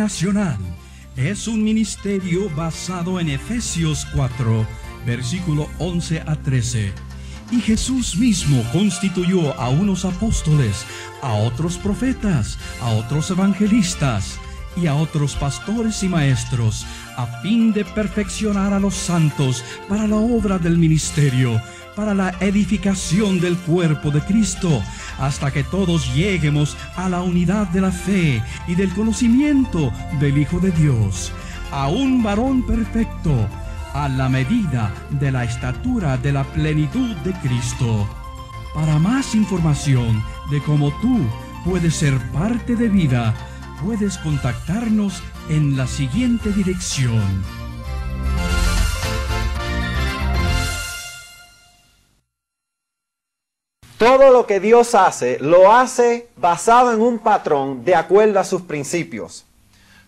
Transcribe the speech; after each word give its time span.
Internacional 0.00 0.56
es 1.14 1.46
un 1.46 1.62
ministerio 1.62 2.48
basado 2.56 3.20
en 3.20 3.28
Efesios 3.28 4.06
4, 4.14 4.66
versículo 5.04 5.68
11 5.78 6.22
a 6.22 6.36
13. 6.36 6.90
Y 7.50 7.60
Jesús 7.60 8.16
mismo 8.16 8.64
constituyó 8.72 9.52
a 9.60 9.68
unos 9.68 10.06
apóstoles, 10.06 10.86
a 11.20 11.34
otros 11.34 11.76
profetas, 11.76 12.58
a 12.80 12.92
otros 12.92 13.30
evangelistas 13.30 14.38
y 14.74 14.86
a 14.86 14.94
otros 14.94 15.34
pastores 15.34 16.02
y 16.02 16.08
maestros, 16.08 16.86
a 17.18 17.26
fin 17.42 17.74
de 17.74 17.84
perfeccionar 17.84 18.72
a 18.72 18.80
los 18.80 18.94
santos 18.94 19.62
para 19.86 20.06
la 20.06 20.16
obra 20.16 20.58
del 20.58 20.78
ministerio, 20.78 21.60
para 21.94 22.14
la 22.14 22.34
edificación 22.40 23.40
del 23.40 23.56
cuerpo 23.56 24.10
de 24.10 24.20
Cristo, 24.20 24.82
hasta 25.18 25.50
que 25.50 25.64
todos 25.64 26.14
lleguemos 26.14 26.76
a 26.96 27.08
la 27.08 27.22
unidad 27.22 27.66
de 27.68 27.80
la 27.80 27.90
fe 27.90 28.42
y 28.66 28.74
del 28.74 28.92
conocimiento 28.94 29.92
del 30.18 30.38
Hijo 30.38 30.60
de 30.60 30.70
Dios, 30.70 31.32
a 31.70 31.88
un 31.88 32.22
varón 32.22 32.66
perfecto, 32.66 33.48
a 33.94 34.08
la 34.08 34.28
medida 34.28 34.92
de 35.10 35.32
la 35.32 35.44
estatura 35.44 36.16
de 36.16 36.32
la 36.32 36.44
plenitud 36.44 37.14
de 37.16 37.32
Cristo. 37.40 38.08
Para 38.74 38.98
más 38.98 39.34
información 39.34 40.22
de 40.50 40.60
cómo 40.62 40.90
tú 41.00 41.18
puedes 41.64 41.94
ser 41.94 42.16
parte 42.32 42.76
de 42.76 42.88
vida, 42.88 43.34
puedes 43.84 44.18
contactarnos 44.18 45.22
en 45.48 45.76
la 45.76 45.86
siguiente 45.86 46.52
dirección. 46.52 47.59
Todo 54.00 54.30
lo 54.30 54.46
que 54.46 54.60
Dios 54.60 54.94
hace, 54.94 55.38
lo 55.40 55.70
hace 55.70 56.26
basado 56.38 56.90
en 56.90 57.02
un 57.02 57.18
patrón 57.18 57.84
de 57.84 57.94
acuerdo 57.94 58.40
a 58.40 58.44
sus 58.44 58.62
principios. 58.62 59.44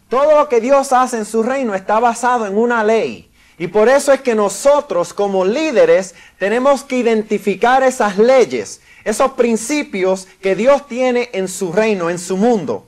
Todo 0.08 0.38
lo 0.38 0.48
que 0.48 0.62
Dios 0.62 0.94
hace 0.94 1.18
en 1.18 1.26
su 1.26 1.42
reino 1.42 1.74
está 1.74 2.00
basado 2.00 2.46
en 2.46 2.56
una 2.56 2.82
ley. 2.82 3.30
Y 3.58 3.66
por 3.66 3.90
eso 3.90 4.10
es 4.10 4.22
que 4.22 4.34
nosotros 4.34 5.12
como 5.12 5.44
líderes 5.44 6.14
tenemos 6.38 6.84
que 6.84 6.96
identificar 6.96 7.82
esas 7.82 8.16
leyes, 8.16 8.80
esos 9.04 9.32
principios 9.32 10.26
que 10.40 10.56
Dios 10.56 10.86
tiene 10.86 11.28
en 11.34 11.46
su 11.46 11.70
reino, 11.70 12.08
en 12.08 12.18
su 12.18 12.38
mundo. 12.38 12.86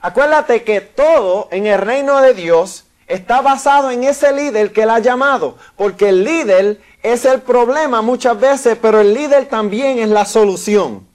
Acuérdate 0.00 0.64
que 0.64 0.80
todo 0.80 1.46
en 1.52 1.68
el 1.68 1.80
reino 1.80 2.20
de 2.20 2.34
Dios 2.34 2.86
está 3.12 3.42
basado 3.42 3.90
en 3.90 4.04
ese 4.04 4.32
líder 4.32 4.72
que 4.72 4.84
él 4.84 4.90
ha 4.90 4.98
llamado, 4.98 5.58
porque 5.76 6.08
el 6.08 6.24
líder 6.24 6.80
es 7.02 7.26
el 7.26 7.42
problema 7.42 8.00
muchas 8.00 8.40
veces, 8.40 8.78
pero 8.80 9.02
el 9.02 9.12
líder 9.12 9.46
también 9.46 9.98
es 9.98 10.08
la 10.08 10.24
solución. 10.24 11.06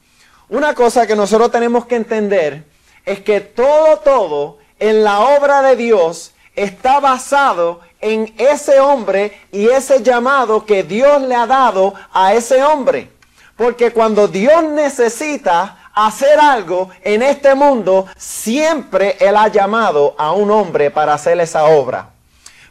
Una 0.47 0.75
cosa 0.75 1.07
que 1.07 1.15
nosotros 1.15 1.51
tenemos 1.51 1.87
que 1.87 1.95
entender 1.95 2.65
es 3.03 3.21
que 3.21 3.41
todo, 3.41 3.97
todo 3.97 4.57
en 4.77 5.03
la 5.03 5.21
obra 5.21 5.63
de 5.63 5.75
Dios 5.75 6.33
está 6.55 6.99
basado 6.99 7.79
en 7.99 8.31
ese 8.37 8.79
hombre 8.79 9.35
y 9.51 9.67
ese 9.67 10.03
llamado 10.03 10.67
que 10.67 10.83
Dios 10.83 11.23
le 11.23 11.33
ha 11.33 11.47
dado 11.47 11.95
a 12.13 12.35
ese 12.35 12.63
hombre. 12.63 13.09
Porque 13.55 13.91
cuando 13.91 14.27
Dios 14.27 14.63
necesita 14.65 15.86
hacer 16.05 16.39
algo 16.39 16.89
en 17.01 17.23
este 17.23 17.55
mundo, 17.55 18.05
siempre 18.15 19.17
Él 19.19 19.35
ha 19.35 19.47
llamado 19.47 20.13
a 20.17 20.31
un 20.31 20.51
hombre 20.51 20.91
para 20.91 21.13
hacer 21.13 21.39
esa 21.39 21.65
obra. 21.65 22.09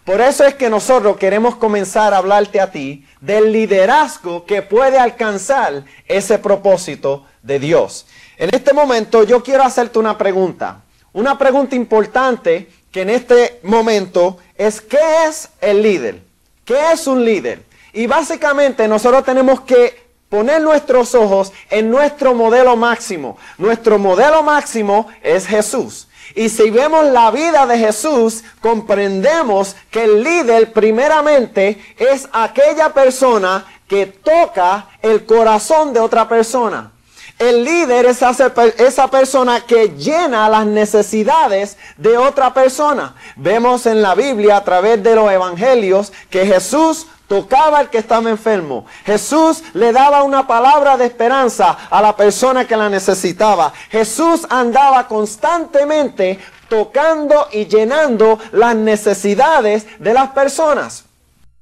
Por 0.04 0.20
eso 0.20 0.44
es 0.44 0.54
que 0.54 0.70
nosotros 0.70 1.16
queremos 1.16 1.56
comenzar 1.56 2.14
a 2.14 2.18
hablarte 2.18 2.60
a 2.60 2.70
ti 2.70 3.04
del 3.20 3.50
liderazgo 3.50 4.46
que 4.46 4.62
puede 4.62 5.00
alcanzar 5.00 5.82
ese 6.06 6.38
propósito 6.38 7.24
de 7.42 7.58
Dios. 7.58 8.06
En 8.36 8.50
este 8.54 8.72
momento 8.72 9.24
yo 9.24 9.42
quiero 9.42 9.64
hacerte 9.64 9.98
una 9.98 10.16
pregunta. 10.16 10.82
Una 11.12 11.36
pregunta 11.36 11.74
importante 11.74 12.70
que 12.92 13.02
en 13.02 13.10
este 13.10 13.58
momento 13.64 14.38
es 14.56 14.80
¿qué 14.80 15.26
es 15.26 15.48
el 15.60 15.82
líder? 15.82 16.22
¿Qué 16.64 16.92
es 16.92 17.08
un 17.08 17.24
líder? 17.24 17.64
Y 17.92 18.06
básicamente 18.06 18.86
nosotros 18.86 19.24
tenemos 19.24 19.62
que 19.62 20.05
poner 20.28 20.60
nuestros 20.60 21.14
ojos 21.14 21.52
en 21.70 21.90
nuestro 21.90 22.34
modelo 22.34 22.76
máximo. 22.76 23.36
Nuestro 23.58 23.98
modelo 23.98 24.42
máximo 24.42 25.08
es 25.22 25.46
Jesús. 25.46 26.08
Y 26.34 26.48
si 26.48 26.70
vemos 26.70 27.06
la 27.06 27.30
vida 27.30 27.66
de 27.66 27.78
Jesús, 27.78 28.42
comprendemos 28.60 29.76
que 29.90 30.04
el 30.04 30.22
líder 30.22 30.72
primeramente 30.72 31.94
es 31.96 32.28
aquella 32.32 32.92
persona 32.92 33.64
que 33.88 34.06
toca 34.06 34.88
el 35.02 35.24
corazón 35.24 35.92
de 35.92 36.00
otra 36.00 36.28
persona. 36.28 36.92
El 37.38 37.64
líder 37.64 38.06
es 38.06 38.22
esa 38.22 39.10
persona 39.10 39.60
que 39.66 39.90
llena 39.90 40.48
las 40.48 40.64
necesidades 40.64 41.76
de 41.98 42.16
otra 42.16 42.54
persona. 42.54 43.14
Vemos 43.36 43.84
en 43.84 44.00
la 44.00 44.14
Biblia 44.14 44.56
a 44.56 44.64
través 44.64 45.02
de 45.02 45.14
los 45.14 45.30
evangelios 45.30 46.12
que 46.30 46.46
Jesús 46.46 47.06
tocaba 47.28 47.78
al 47.78 47.90
que 47.90 47.98
estaba 47.98 48.30
enfermo. 48.30 48.86
Jesús 49.04 49.62
le 49.74 49.92
daba 49.92 50.22
una 50.22 50.46
palabra 50.46 50.96
de 50.96 51.06
esperanza 51.06 51.76
a 51.90 52.00
la 52.00 52.16
persona 52.16 52.66
que 52.66 52.76
la 52.76 52.88
necesitaba. 52.88 53.72
Jesús 53.90 54.46
andaba 54.48 55.06
constantemente 55.08 56.38
tocando 56.68 57.48
y 57.52 57.66
llenando 57.66 58.38
las 58.52 58.74
necesidades 58.76 59.86
de 59.98 60.12
las 60.12 60.30
personas. 60.30 61.04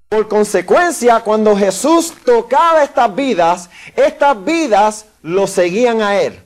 Por 0.09 0.29
consecuencia, 0.29 1.21
cuando 1.21 1.57
Jesús 1.57 2.15
tocaba 2.25 2.85
estas 2.85 3.15
vidas, 3.15 3.71
estas 3.97 4.45
vidas 4.45 5.07
lo 5.23 5.47
seguían 5.47 6.03
a 6.03 6.21
Él. 6.21 6.41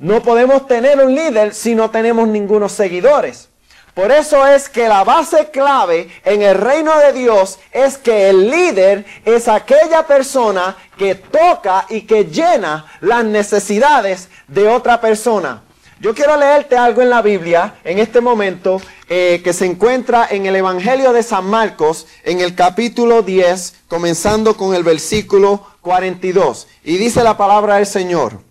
No 0.00 0.22
podemos 0.22 0.66
tener 0.66 0.98
un 1.00 1.14
líder 1.14 1.54
si 1.54 1.74
no 1.74 1.90
tenemos 1.90 2.28
ningunos 2.28 2.72
seguidores. 2.72 3.48
Por 3.96 4.12
eso 4.12 4.46
es 4.46 4.68
que 4.68 4.88
la 4.88 5.04
base 5.04 5.48
clave 5.50 6.10
en 6.22 6.42
el 6.42 6.54
reino 6.54 6.98
de 6.98 7.14
Dios 7.14 7.58
es 7.72 7.96
que 7.96 8.28
el 8.28 8.50
líder 8.50 9.06
es 9.24 9.48
aquella 9.48 10.06
persona 10.06 10.76
que 10.98 11.14
toca 11.14 11.86
y 11.88 12.02
que 12.02 12.24
llena 12.24 12.84
las 13.00 13.24
necesidades 13.24 14.28
de 14.48 14.68
otra 14.68 15.00
persona. 15.00 15.62
Yo 15.98 16.14
quiero 16.14 16.36
leerte 16.36 16.76
algo 16.76 17.00
en 17.00 17.08
la 17.08 17.22
Biblia 17.22 17.76
en 17.84 17.98
este 17.98 18.20
momento 18.20 18.82
eh, 19.08 19.40
que 19.42 19.54
se 19.54 19.64
encuentra 19.64 20.28
en 20.30 20.44
el 20.44 20.56
Evangelio 20.56 21.14
de 21.14 21.22
San 21.22 21.46
Marcos 21.46 22.06
en 22.22 22.42
el 22.42 22.54
capítulo 22.54 23.22
10, 23.22 23.76
comenzando 23.88 24.58
con 24.58 24.74
el 24.74 24.84
versículo 24.84 25.66
42. 25.80 26.68
Y 26.84 26.98
dice 26.98 27.24
la 27.24 27.38
palabra 27.38 27.76
del 27.76 27.86
Señor. 27.86 28.42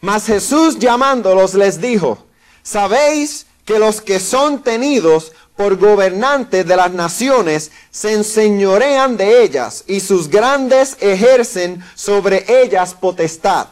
Mas 0.00 0.26
Jesús 0.26 0.78
llamándolos 0.78 1.54
les 1.54 1.80
dijo, 1.80 2.18
¿sabéis 2.62 3.47
que 3.68 3.78
los 3.78 4.00
que 4.00 4.18
son 4.18 4.62
tenidos 4.62 5.32
por 5.54 5.76
gobernantes 5.76 6.66
de 6.66 6.74
las 6.74 6.90
naciones 6.90 7.70
se 7.90 8.14
enseñorean 8.14 9.18
de 9.18 9.42
ellas 9.42 9.84
y 9.86 10.00
sus 10.00 10.30
grandes 10.30 10.96
ejercen 11.00 11.84
sobre 11.94 12.46
ellas 12.62 12.94
potestad. 12.94 13.66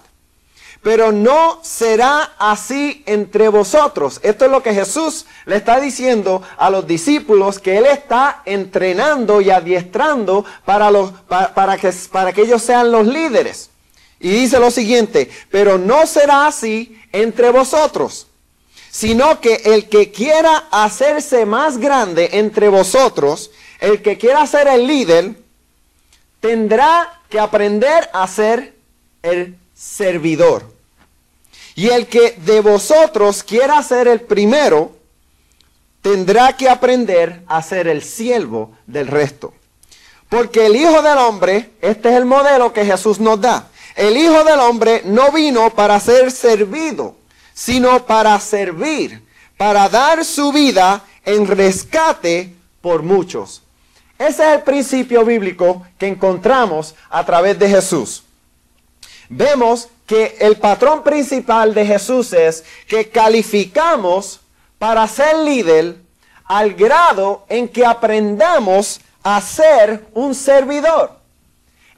Pero 0.83 1.13
no 1.13 1.61
será 1.63 2.35
así 2.39 3.05
entre 3.07 3.49
vosotros. 3.49 4.21
Esto 4.23 4.45
es 4.45 4.51
lo 4.51 4.63
que 4.63 4.75
Jesús 4.75 5.25
le 5.47 5.57
está 5.57 5.81
diciendo 5.81 6.43
a 6.59 6.69
los 6.69 6.87
discípulos 6.87 7.59
que 7.59 7.79
Él 7.79 7.87
está 7.87 8.43
entrenando 8.45 9.41
y 9.41 9.49
adiestrando 9.49 10.45
para, 10.67 10.91
los, 10.91 11.11
para, 11.27 11.79
que, 11.79 11.91
para 12.13 12.35
que 12.35 12.43
ellos 12.43 12.61
sean 12.61 12.93
los 12.93 13.07
líderes. 13.07 13.71
Y 14.21 14.29
dice 14.29 14.61
lo 14.61 14.71
siguiente, 14.71 15.31
pero 15.51 15.79
no 15.79 16.07
será 16.07 16.47
así 16.47 17.01
entre 17.13 17.49
vosotros 17.49 18.27
sino 18.97 19.43
que 19.43 19.57
el 19.67 19.91
que 19.91 20.11
quiera 20.11 20.69
hacerse 20.71 21.45
más 21.45 21.77
grande 21.77 22.31
entre 22.33 22.71
vosotros, 22.71 23.51
el 23.79 24.01
que 24.01 24.17
quiera 24.17 24.47
ser 24.47 24.69
el 24.69 24.87
líder, 24.87 25.35
tendrá 26.41 27.21
que 27.29 27.39
aprender 27.39 28.09
a 28.15 28.27
ser 28.27 28.75
el 29.23 29.59
servidor. 29.75 30.73
Y 31.75 31.89
el 31.89 32.07
que 32.07 32.39
de 32.39 32.63
vosotros 32.63 33.43
quiera 33.43 33.83
ser 33.83 34.09
el 34.09 34.23
primero, 34.23 34.97
tendrá 36.01 36.57
que 36.57 36.71
aprender 36.71 37.43
a 37.49 37.61
ser 37.61 37.89
el 37.89 38.03
siervo 38.03 38.79
del 38.87 39.09
resto. 39.09 39.53
Porque 40.31 40.65
el 40.65 40.75
Hijo 40.75 41.03
del 41.03 41.19
Hombre, 41.19 41.73
este 41.83 42.09
es 42.09 42.15
el 42.15 42.25
modelo 42.25 42.73
que 42.73 42.87
Jesús 42.87 43.21
nos 43.21 43.43
da. 43.43 43.69
El 43.95 44.17
Hijo 44.17 44.43
del 44.43 44.59
Hombre 44.59 45.03
no 45.05 45.33
vino 45.33 45.69
para 45.75 46.01
ser 46.01 46.31
servido, 46.31 47.15
sino 47.57 48.05
para 48.05 48.39
servir, 48.39 49.27
para 49.57 49.89
dar 49.89 50.27
su 50.27 50.53
vida 50.53 51.03
en 51.25 51.47
rescate 51.47 52.53
por 52.83 53.03
muchos. 53.03 53.63
Ese 54.19 54.43
es 54.47 54.59
el 54.59 54.63
principio 54.63 55.25
bíblico 55.25 55.87
que 55.99 56.07
encontramos 56.07 56.95
a 57.09 57.25
través 57.25 57.59
de 57.59 57.71
Jesús. 57.71 58.25
Vemos 59.31 59.89
que 60.07 60.37
el 60.39 60.57
patrón 60.59 61.03
principal 61.03 61.73
de 61.73 61.87
Jesús 61.87 62.35
es 62.35 62.63
que 62.87 63.09
calificamos 63.09 64.41
para 64.79 65.09
ser 65.09 65.39
líder 65.39 65.97
al 66.45 66.75
grado 66.75 67.47
en 67.49 67.69
que 67.69 67.87
aprendamos 67.87 69.01
a 69.23 69.41
ser 69.41 70.07
un 70.13 70.35
servidor. 70.35 71.19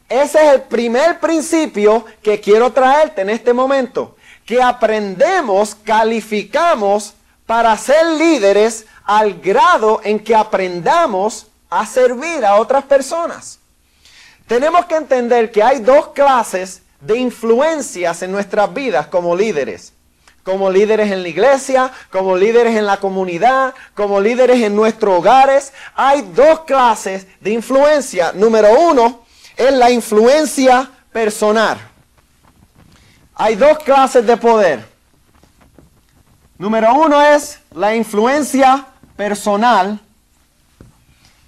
Ese 0.08 0.38
es 0.38 0.54
el 0.54 0.62
primer 0.62 1.18
principio 1.18 2.04
que 2.22 2.40
quiero 2.40 2.72
traerte 2.72 3.22
en 3.22 3.30
este 3.30 3.52
momento 3.52 4.14
que 4.48 4.62
aprendemos, 4.62 5.74
calificamos 5.74 7.12
para 7.44 7.76
ser 7.76 8.02
líderes 8.16 8.86
al 9.04 9.34
grado 9.34 10.00
en 10.02 10.18
que 10.18 10.34
aprendamos 10.34 11.48
a 11.68 11.84
servir 11.84 12.46
a 12.46 12.56
otras 12.56 12.84
personas. 12.84 13.58
Tenemos 14.46 14.86
que 14.86 14.96
entender 14.96 15.52
que 15.52 15.62
hay 15.62 15.80
dos 15.80 16.08
clases 16.14 16.80
de 16.98 17.18
influencias 17.18 18.22
en 18.22 18.32
nuestras 18.32 18.72
vidas 18.72 19.08
como 19.08 19.36
líderes. 19.36 19.92
Como 20.44 20.70
líderes 20.70 21.12
en 21.12 21.22
la 21.22 21.28
iglesia, 21.28 21.92
como 22.10 22.34
líderes 22.34 22.74
en 22.74 22.86
la 22.86 22.96
comunidad, 22.96 23.74
como 23.94 24.18
líderes 24.18 24.62
en 24.62 24.74
nuestros 24.74 25.18
hogares. 25.18 25.74
Hay 25.94 26.22
dos 26.22 26.60
clases 26.60 27.26
de 27.42 27.50
influencia. 27.50 28.32
Número 28.32 28.72
uno 28.80 29.26
es 29.58 29.74
la 29.74 29.90
influencia 29.90 30.90
personal. 31.12 31.78
Hay 33.40 33.54
dos 33.54 33.78
clases 33.78 34.26
de 34.26 34.36
poder. 34.36 34.84
Número 36.58 36.92
uno 36.92 37.22
es 37.22 37.60
la 37.72 37.94
influencia 37.94 38.84
personal. 39.16 40.00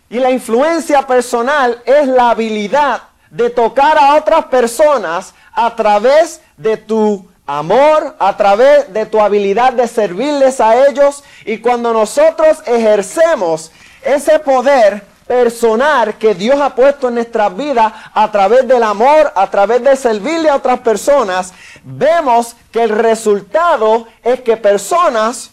Y 0.08 0.20
la 0.20 0.30
influencia 0.30 1.04
personal 1.04 1.82
es 1.84 2.06
la 2.06 2.30
habilidad 2.30 3.02
de 3.28 3.50
tocar 3.50 3.98
a 3.98 4.14
otras 4.14 4.44
personas 4.44 5.34
a 5.52 5.74
través 5.74 6.40
de 6.56 6.76
tu 6.76 7.28
amor, 7.44 8.14
a 8.20 8.36
través 8.36 8.92
de 8.92 9.04
tu 9.06 9.20
habilidad 9.20 9.72
de 9.72 9.88
servirles 9.88 10.60
a 10.60 10.86
ellos. 10.86 11.24
Y 11.44 11.58
cuando 11.58 11.92
nosotros 11.92 12.58
ejercemos 12.66 13.72
ese 14.04 14.38
poder 14.38 15.09
personal 15.30 16.18
que 16.18 16.34
Dios 16.34 16.60
ha 16.60 16.74
puesto 16.74 17.06
en 17.06 17.14
nuestras 17.14 17.56
vidas 17.56 17.92
a 18.12 18.32
través 18.32 18.66
del 18.66 18.82
amor, 18.82 19.32
a 19.36 19.48
través 19.48 19.80
de 19.80 19.94
servirle 19.94 20.50
a 20.50 20.56
otras 20.56 20.80
personas, 20.80 21.54
vemos 21.84 22.56
que 22.72 22.82
el 22.82 22.88
resultado 22.88 24.08
es 24.24 24.40
que 24.40 24.56
personas 24.56 25.52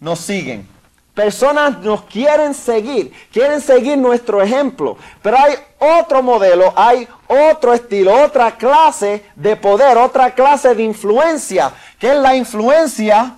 nos 0.00 0.20
siguen. 0.20 0.66
Personas 1.12 1.80
nos 1.80 2.04
quieren 2.04 2.54
seguir, 2.54 3.12
quieren 3.30 3.60
seguir 3.60 3.98
nuestro 3.98 4.40
ejemplo. 4.40 4.96
Pero 5.20 5.36
hay 5.36 5.52
otro 5.78 6.22
modelo, 6.22 6.72
hay 6.76 7.06
otro 7.26 7.74
estilo, 7.74 8.24
otra 8.24 8.56
clase 8.56 9.22
de 9.34 9.54
poder, 9.56 9.98
otra 9.98 10.30
clase 10.30 10.74
de 10.74 10.82
influencia, 10.82 11.74
que 11.98 12.08
es 12.08 12.16
la 12.16 12.34
influencia 12.34 13.34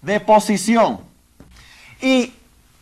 de 0.00 0.18
posición. 0.18 0.98
Y 2.00 2.32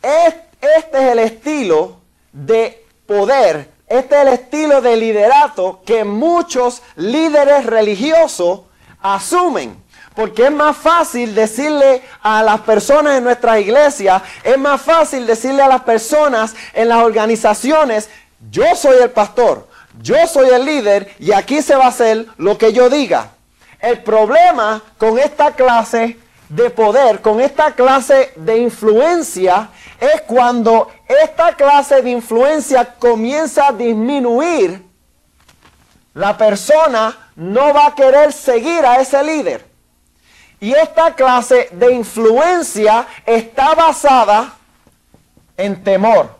este 0.01 0.50
es 0.61 0.85
el 0.93 1.19
estilo 1.19 1.97
de 2.31 2.85
poder, 3.05 3.69
este 3.87 4.15
es 4.15 4.21
el 4.21 4.27
estilo 4.29 4.81
de 4.81 4.95
liderato 4.95 5.81
que 5.85 6.03
muchos 6.03 6.81
líderes 6.95 7.65
religiosos 7.65 8.61
asumen. 9.01 9.81
Porque 10.15 10.45
es 10.45 10.51
más 10.51 10.75
fácil 10.75 11.33
decirle 11.33 12.01
a 12.21 12.43
las 12.43 12.61
personas 12.61 13.17
en 13.17 13.23
nuestra 13.23 13.59
iglesia, 13.59 14.21
es 14.43 14.57
más 14.57 14.81
fácil 14.81 15.25
decirle 15.25 15.61
a 15.61 15.69
las 15.69 15.81
personas 15.81 16.53
en 16.73 16.89
las 16.89 17.03
organizaciones, 17.03 18.09
yo 18.49 18.75
soy 18.75 18.97
el 19.01 19.11
pastor, 19.11 19.67
yo 20.01 20.27
soy 20.27 20.49
el 20.49 20.65
líder 20.65 21.15
y 21.19 21.31
aquí 21.31 21.61
se 21.61 21.75
va 21.75 21.85
a 21.85 21.89
hacer 21.89 22.25
lo 22.37 22.57
que 22.57 22.73
yo 22.73 22.89
diga. 22.89 23.31
El 23.79 24.03
problema 24.03 24.83
con 24.97 25.17
esta 25.17 25.51
clase 25.51 26.17
de 26.49 26.69
poder, 26.69 27.21
con 27.21 27.39
esta 27.39 27.73
clase 27.73 28.33
de 28.35 28.57
influencia, 28.57 29.69
es 30.01 30.21
cuando 30.23 30.91
esta 31.07 31.55
clase 31.55 32.01
de 32.01 32.09
influencia 32.09 32.95
comienza 32.95 33.67
a 33.67 33.71
disminuir, 33.71 34.83
la 36.15 36.35
persona 36.35 37.29
no 37.35 37.71
va 37.71 37.85
a 37.85 37.95
querer 37.95 38.33
seguir 38.33 38.83
a 38.83 38.99
ese 38.99 39.23
líder. 39.23 39.63
Y 40.59 40.73
esta 40.73 41.13
clase 41.13 41.69
de 41.71 41.93
influencia 41.93 43.07
está 43.27 43.75
basada 43.75 44.55
en 45.55 45.83
temor. 45.83 46.35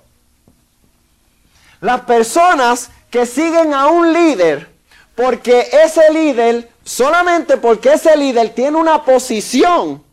Las 1.81 2.01
personas 2.01 2.89
que 3.11 3.27
siguen 3.27 3.75
a 3.75 3.87
un 3.87 4.11
líder 4.11 4.71
porque 5.15 5.69
ese 5.83 6.11
líder, 6.11 6.67
solamente 6.83 7.57
porque 7.57 7.93
ese 7.93 8.17
líder 8.17 8.55
tiene 8.55 8.77
una 8.77 9.03
posición, 9.03 10.03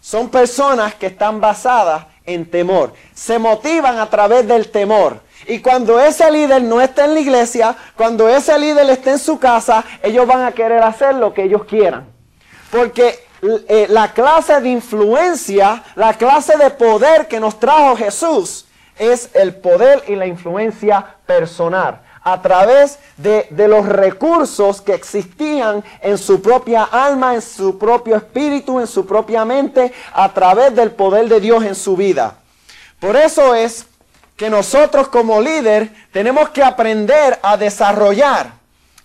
son 0.00 0.28
personas 0.28 0.94
que 0.96 1.06
están 1.06 1.40
basadas 1.40 2.06
en 2.26 2.50
temor. 2.50 2.92
Se 3.14 3.38
motivan 3.38 3.98
a 3.98 4.08
través 4.08 4.46
del 4.46 4.70
temor. 4.70 5.20
Y 5.46 5.60
cuando 5.60 6.00
ese 6.00 6.30
líder 6.30 6.62
no 6.62 6.80
está 6.80 7.04
en 7.04 7.14
la 7.14 7.20
iglesia, 7.20 7.76
cuando 7.96 8.28
ese 8.28 8.58
líder 8.58 8.88
está 8.90 9.12
en 9.12 9.18
su 9.18 9.38
casa, 9.38 9.84
ellos 10.02 10.26
van 10.26 10.42
a 10.42 10.52
querer 10.52 10.82
hacer 10.82 11.14
lo 11.16 11.34
que 11.34 11.44
ellos 11.44 11.64
quieran. 11.64 12.06
Porque 12.70 13.26
eh, 13.68 13.86
la 13.90 14.12
clase 14.12 14.60
de 14.60 14.70
influencia, 14.70 15.82
la 15.96 16.14
clase 16.14 16.56
de 16.56 16.70
poder 16.70 17.28
que 17.28 17.40
nos 17.40 17.60
trajo 17.60 17.96
Jesús 17.96 18.66
es 18.98 19.30
el 19.34 19.54
poder 19.56 20.04
y 20.08 20.14
la 20.14 20.26
influencia 20.26 21.16
personal 21.26 22.03
a 22.24 22.40
través 22.40 22.98
de, 23.18 23.46
de, 23.50 23.68
los 23.68 23.86
recursos 23.86 24.80
que 24.80 24.94
existían 24.94 25.84
en 26.00 26.16
su 26.18 26.40
propia 26.40 26.84
alma, 26.84 27.34
en 27.34 27.42
su 27.42 27.78
propio 27.78 28.16
espíritu, 28.16 28.80
en 28.80 28.86
su 28.86 29.04
propia 29.04 29.44
mente, 29.44 29.92
a 30.12 30.32
través 30.32 30.74
del 30.74 30.90
poder 30.90 31.28
de 31.28 31.38
Dios 31.38 31.62
en 31.64 31.74
su 31.74 31.96
vida. 31.96 32.38
Por 32.98 33.14
eso 33.14 33.54
es 33.54 33.86
que 34.36 34.48
nosotros 34.48 35.08
como 35.08 35.40
líder 35.40 35.90
tenemos 36.12 36.48
que 36.48 36.62
aprender 36.62 37.38
a 37.42 37.58
desarrollar 37.58 38.52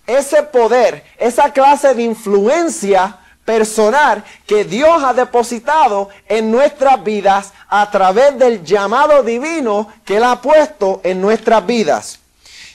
ese 0.06 0.42
poder, 0.42 1.04
esa 1.18 1.52
clase 1.52 1.94
de 1.94 2.02
influencia 2.02 3.18
personal 3.44 4.24
que 4.46 4.64
Dios 4.64 5.02
ha 5.04 5.12
depositado 5.12 6.08
en 6.26 6.50
nuestras 6.50 7.02
vidas 7.02 7.52
a 7.68 7.90
través 7.90 8.38
del 8.38 8.64
llamado 8.64 9.22
divino 9.22 9.88
que 10.04 10.16
Él 10.16 10.24
ha 10.24 10.40
puesto 10.40 11.00
en 11.04 11.20
nuestras 11.20 11.64
vidas. 11.66 12.20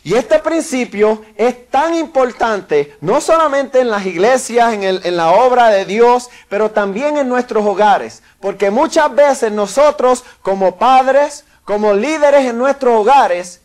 Y 0.06 0.14
este 0.14 0.38
principio 0.38 1.26
es 1.36 1.68
tan 1.72 1.96
importante, 1.96 2.96
no 3.02 3.20
solamente 3.20 3.80
en 3.80 3.90
las 3.90 4.06
iglesias, 4.06 4.72
en, 4.72 4.84
en, 4.84 5.18
la 5.18 5.32
obra 5.32 5.70
de 5.70 5.84
Dios, 5.84 6.30
pero 6.48 6.70
también 6.70 7.18
en 7.18 7.28
nuestros 7.28 7.66
hogares. 7.66 8.22
Porque 8.40 8.70
muchas 8.70 9.16
veces 9.16 9.52
nosotros 9.52 10.24
como 10.44 10.76
padres, 10.76 11.44
como 11.64 11.92
líderes 11.92 12.46
en 12.46 12.56
nuestros 12.60 13.00
hogares, 13.00 13.62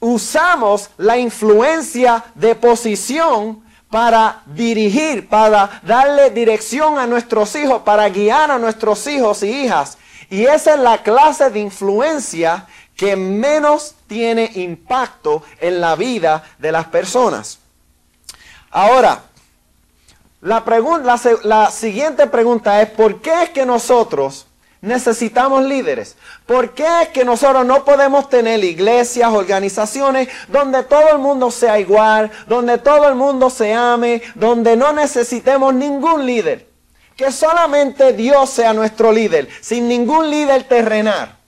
usamos 0.00 0.90
la 0.98 1.16
influencia 1.16 2.24
de 2.34 2.54
posición 2.54 3.64
para 3.88 4.42
dirigir, 4.44 5.30
para 5.30 5.80
darle 5.82 6.28
dirección 6.28 6.98
a 6.98 7.06
nuestros 7.06 7.56
hijos, 7.56 7.80
para 7.86 8.06
guiar 8.10 8.50
a 8.50 8.58
nuestros 8.58 9.06
hijos 9.06 9.42
y 9.42 9.64
hijas. 9.64 9.96
Y 10.28 10.44
esa 10.44 10.74
es 10.74 10.80
la 10.80 11.02
clase 11.02 11.48
de 11.48 11.58
influencia 11.58 12.66
que 13.00 13.16
menos 13.16 13.94
tiene 14.06 14.50
impacto 14.56 15.42
en 15.58 15.80
la 15.80 15.96
vida 15.96 16.44
de 16.58 16.70
las 16.70 16.84
personas. 16.88 17.58
Ahora, 18.70 19.22
la, 20.42 21.70
siguiente 21.70 22.26
pregunta 22.26 22.82
es, 22.82 22.90
¿por 22.90 23.22
qué 23.22 23.44
es 23.44 23.48
que 23.48 23.64
nosotros 23.64 24.48
necesitamos 24.82 25.64
líderes. 25.64 26.16
¿Por 26.46 26.72
qué 26.72 26.86
es 27.02 27.08
que 27.08 27.22
nosotros 27.22 27.66
no 27.66 27.84
podemos 27.84 28.30
tener 28.30 28.64
iglesias, 28.64 29.30
organizaciones 29.30 30.28
donde 30.48 30.82
todo 30.84 31.10
el 31.10 31.18
mundo 31.18 31.50
sea 31.50 31.78
igual, 31.78 32.30
donde 32.48 32.78
todo 32.78 33.06
el 33.08 33.14
mundo 33.14 33.50
se 33.50 33.74
ame, 33.74 34.22
donde 34.34 34.78
no 34.78 34.94
necesitemos 34.94 35.74
ningún 35.74 36.24
líder? 36.24 36.66
Que 37.14 37.30
solamente 37.30 38.14
Dios 38.14 38.48
sea 38.48 38.72
nuestro 38.72 39.12
líder, 39.12 39.48
sin 39.60 39.86
ningún 39.86 40.30
líder 40.30 40.64
terrenal. 40.64 41.39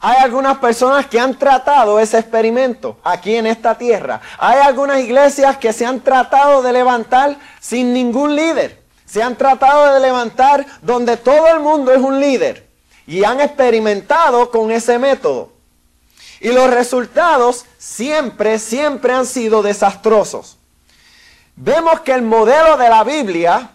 Hay 0.00 0.16
algunas 0.22 0.58
personas 0.58 1.06
que 1.06 1.18
han 1.18 1.36
tratado 1.36 1.98
ese 1.98 2.18
experimento 2.18 2.98
aquí 3.02 3.34
en 3.34 3.46
esta 3.46 3.76
tierra. 3.76 4.20
Hay 4.38 4.60
algunas 4.60 5.00
iglesias 5.00 5.56
que 5.56 5.72
se 5.72 5.84
han 5.84 6.00
tratado 6.00 6.62
de 6.62 6.72
levantar 6.72 7.36
sin 7.60 7.92
ningún 7.92 8.36
líder. 8.36 8.82
Se 9.06 9.22
han 9.22 9.36
tratado 9.36 9.94
de 9.94 10.00
levantar 10.00 10.64
donde 10.82 11.16
todo 11.16 11.48
el 11.48 11.60
mundo 11.60 11.92
es 11.92 11.98
un 11.98 12.20
líder 12.20 12.68
y 13.06 13.24
han 13.24 13.40
experimentado 13.40 14.50
con 14.50 14.70
ese 14.70 14.98
método. 14.98 15.52
Y 16.40 16.50
los 16.50 16.70
resultados 16.70 17.64
siempre, 17.78 18.58
siempre 18.60 19.12
han 19.12 19.26
sido 19.26 19.62
desastrosos. 19.62 20.58
Vemos 21.56 22.00
que 22.00 22.12
el 22.12 22.22
modelo 22.22 22.76
de 22.76 22.88
la 22.88 23.02
Biblia, 23.02 23.70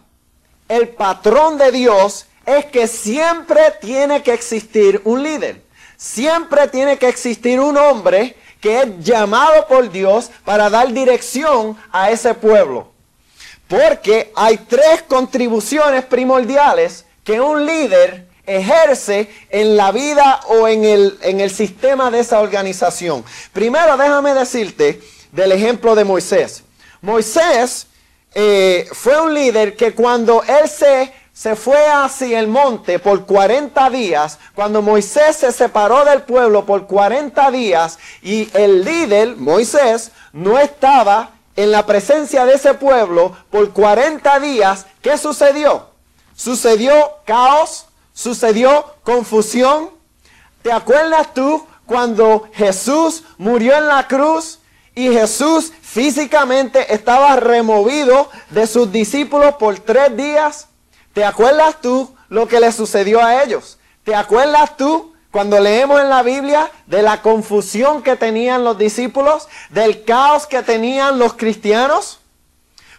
el 0.70 0.88
patrón 0.90 1.58
de 1.58 1.72
Dios, 1.72 2.28
es 2.46 2.66
que 2.66 2.88
siempre 2.88 3.62
tiene 3.82 4.24
que 4.24 4.34
existir 4.34 5.02
un 5.04 5.24
líder. 5.24 5.63
Siempre 6.04 6.68
tiene 6.68 6.98
que 6.98 7.08
existir 7.08 7.62
un 7.62 7.78
hombre 7.78 8.36
que 8.60 8.82
es 8.82 8.88
llamado 9.00 9.66
por 9.68 9.90
Dios 9.90 10.30
para 10.44 10.70
dar 10.70 10.92
dirección 10.92 11.78
a 11.94 12.12
ese 12.12 12.34
pueblo. 12.34 12.92
Porque 13.70 14.30
hay 14.36 14.58
tres 14.58 15.04
contribuciones 15.08 16.04
primordiales 16.04 17.06
que 17.24 17.40
un 17.40 17.66
líder 17.66 18.28
ejerce 18.46 19.30
en 19.50 19.78
la 19.78 19.94
vida 19.94 20.42
o 20.50 20.68
en 20.68 20.84
el, 20.84 21.18
en 21.22 21.40
el 21.40 21.50
sistema 21.50 22.12
de 22.12 22.20
esa 22.20 22.42
organización. 22.42 23.24
Primero, 23.54 23.96
déjame 23.96 24.34
decirte 24.34 25.02
del 25.32 25.54
ejemplo 25.54 25.96
de 25.96 26.04
Moisés. 26.04 26.64
Moisés 27.00 27.88
eh, 28.36 28.90
fue 28.92 29.22
un 29.22 29.34
líder 29.34 29.78
que 29.78 29.94
cuando 29.94 30.44
él 30.44 30.68
se 30.68 31.14
se 31.34 31.56
fue 31.56 31.88
hacia 31.88 32.40
el 32.40 32.48
monte 32.48 33.00
por 33.00 33.26
40 33.26 33.90
días, 33.90 34.38
cuando 34.54 34.84
Moisés 34.84 35.38
se 35.38 35.52
separó 35.52 36.06
del 36.06 36.22
pueblo 36.22 36.66
por 36.66 36.86
40 36.86 37.50
días 37.50 37.98
y 38.22 38.50
el 38.54 38.86
líder, 38.86 39.36
Moisés, 39.36 40.12
no 40.32 40.60
estaba 40.60 41.32
en 41.56 41.72
la 41.72 41.86
presencia 41.88 42.46
de 42.46 42.54
ese 42.54 42.76
pueblo 42.76 43.36
por 43.50 43.72
40 43.72 44.40
días, 44.40 44.86
¿qué 45.02 45.18
sucedió? 45.18 45.88
Sucedió 46.36 46.94
caos, 47.26 47.88
sucedió 48.14 48.96
confusión. 49.04 49.90
¿Te 50.62 50.72
acuerdas 50.72 51.34
tú 51.34 51.66
cuando 51.86 52.48
Jesús 52.54 53.24
murió 53.38 53.76
en 53.76 53.88
la 53.88 54.08
cruz 54.08 54.60
y 54.96 55.10
Jesús 55.10 55.74
físicamente 55.82 56.94
estaba 56.94 57.36
removido 57.38 58.30
de 58.52 58.68
sus 58.68 58.92
discípulos 58.92 59.56
por 59.56 59.80
tres 59.80 60.16
días? 60.16 60.68
¿Te 61.14 61.24
acuerdas 61.24 61.80
tú 61.80 62.14
lo 62.30 62.48
que 62.48 62.60
le 62.60 62.72
sucedió 62.72 63.24
a 63.24 63.44
ellos? 63.44 63.78
¿Te 64.04 64.16
acuerdas 64.16 64.76
tú 64.78 65.14
cuando 65.32 65.60
leemos 65.60 66.02
en 66.02 66.10
la 66.10 66.24
Biblia 66.24 66.72
de 66.88 67.04
la 67.04 67.22
confusión 67.22 68.02
que 68.02 68.16
tenían 68.16 68.64
los 68.64 68.78
discípulos, 68.78 69.48
del 69.70 70.04
caos 70.04 70.48
que 70.48 70.64
tenían 70.64 71.20
los 71.20 71.34
cristianos? 71.34 72.20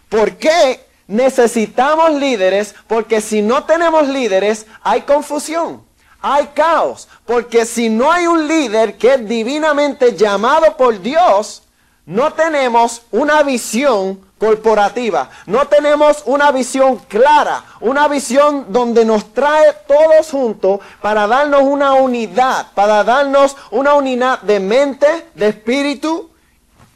¿Por 0.07 0.37
qué 0.37 0.85
necesitamos 1.07 2.13
líderes? 2.13 2.73
Porque 2.87 3.19
si 3.19 3.41
no 3.41 3.65
tenemos 3.65 4.07
líderes, 4.07 4.65
hay 4.81 5.01
confusión, 5.01 5.83
hay 6.21 6.47
caos. 6.53 7.09
Porque 7.25 7.65
si 7.65 7.89
no 7.89 8.11
hay 8.11 8.27
un 8.27 8.47
líder 8.47 8.97
que 8.97 9.15
es 9.15 9.27
divinamente 9.27 10.15
llamado 10.15 10.77
por 10.77 11.01
Dios, 11.01 11.63
no 12.05 12.31
tenemos 12.33 13.01
una 13.11 13.43
visión 13.43 14.24
corporativa. 14.37 15.29
No 15.45 15.67
tenemos 15.67 16.23
una 16.25 16.51
visión 16.51 16.97
clara, 16.97 17.63
una 17.79 18.07
visión 18.07 18.67
donde 18.69 19.05
nos 19.05 19.33
trae 19.33 19.73
todos 19.87 20.29
juntos 20.29 20.79
para 21.01 21.27
darnos 21.27 21.61
una 21.61 21.93
unidad, 21.93 22.67
para 22.73 23.03
darnos 23.03 23.55
una 23.71 23.93
unidad 23.93 24.41
de 24.41 24.59
mente, 24.59 25.07
de 25.33 25.47
espíritu. 25.49 26.29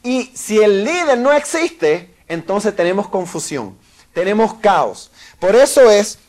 Y 0.04 0.32
si 0.34 0.60
el 0.60 0.84
líder 0.84 1.18
no 1.18 1.32
existe, 1.32 2.14
entonces 2.28 2.76
tenemos 2.76 3.08
confusión, 3.08 3.78
tenemos 4.14 4.56
caos. 4.56 5.12
Por 5.40 5.56
eso 5.56 5.90
es 5.90 6.20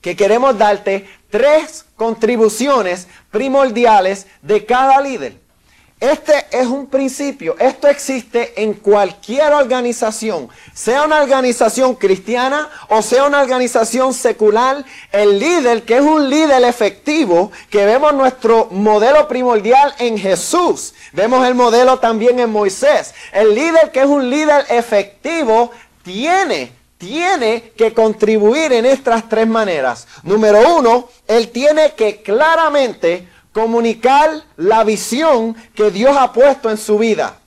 que 0.00 0.16
queremos 0.16 0.56
darte 0.56 1.08
tres 1.30 1.84
contribuciones 1.96 3.08
primordiales 3.30 4.26
de 4.42 4.64
cada 4.64 5.00
líder. 5.00 5.45
Este 5.98 6.44
es 6.50 6.66
un 6.66 6.88
principio, 6.88 7.56
esto 7.58 7.88
existe 7.88 8.62
en 8.62 8.74
cualquier 8.74 9.54
organización, 9.54 10.50
sea 10.74 11.04
una 11.04 11.22
organización 11.22 11.94
cristiana 11.94 12.68
o 12.90 13.00
sea 13.00 13.24
una 13.24 13.40
organización 13.40 14.12
secular. 14.12 14.84
El 15.10 15.38
líder, 15.38 15.84
que 15.84 15.96
es 15.96 16.02
un 16.02 16.28
líder 16.28 16.62
efectivo, 16.64 17.50
que 17.70 17.86
vemos 17.86 18.12
nuestro 18.12 18.68
modelo 18.72 19.26
primordial 19.26 19.94
en 19.98 20.18
Jesús, 20.18 20.92
vemos 21.14 21.46
el 21.48 21.54
modelo 21.54 21.98
también 21.98 22.40
en 22.40 22.50
Moisés. 22.50 23.14
El 23.32 23.54
líder, 23.54 23.90
que 23.90 24.00
es 24.00 24.06
un 24.06 24.28
líder 24.28 24.66
efectivo, 24.68 25.70
tiene 26.02 26.76
tiene 26.98 27.72
que 27.76 27.92
contribuir 27.92 28.72
en 28.72 28.86
estas 28.86 29.28
tres 29.28 29.46
maneras. 29.46 30.06
Número 30.22 30.76
uno, 30.76 31.08
él 31.26 31.50
tiene 31.50 31.92
que 31.92 32.22
claramente 32.22 33.28
comunicar 33.56 34.42
la 34.58 34.84
visión 34.84 35.56
que 35.74 35.90
Dios 35.90 36.14
ha 36.14 36.30
puesto 36.30 36.68
en 36.68 36.76
su 36.76 36.98
vida. 36.98 37.38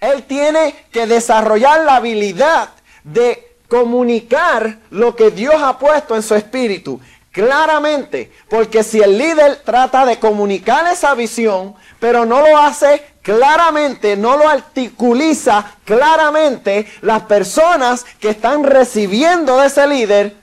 Él 0.00 0.24
tiene 0.24 0.74
que 0.90 1.06
desarrollar 1.06 1.84
la 1.84 1.94
habilidad 1.94 2.70
de 3.04 3.58
comunicar 3.68 4.80
lo 4.90 5.14
que 5.14 5.30
Dios 5.30 5.54
ha 5.62 5.78
puesto 5.78 6.16
en 6.16 6.24
su 6.24 6.34
espíritu 6.34 7.00
claramente, 7.30 8.32
porque 8.50 8.82
si 8.82 8.98
el 8.98 9.16
líder 9.16 9.62
trata 9.64 10.04
de 10.04 10.18
comunicar 10.18 10.92
esa 10.92 11.14
visión, 11.14 11.76
pero 12.00 12.26
no 12.26 12.40
lo 12.40 12.58
hace 12.58 13.00
claramente, 13.22 14.16
no 14.16 14.36
lo 14.36 14.48
articuliza 14.48 15.76
claramente, 15.84 16.88
las 17.02 17.22
personas 17.22 18.04
que 18.18 18.30
están 18.30 18.64
recibiendo 18.64 19.58
de 19.58 19.68
ese 19.68 19.86
líder 19.86 20.36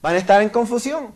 van 0.00 0.14
a 0.14 0.18
estar 0.18 0.40
en 0.40 0.48
confusión. 0.48 1.12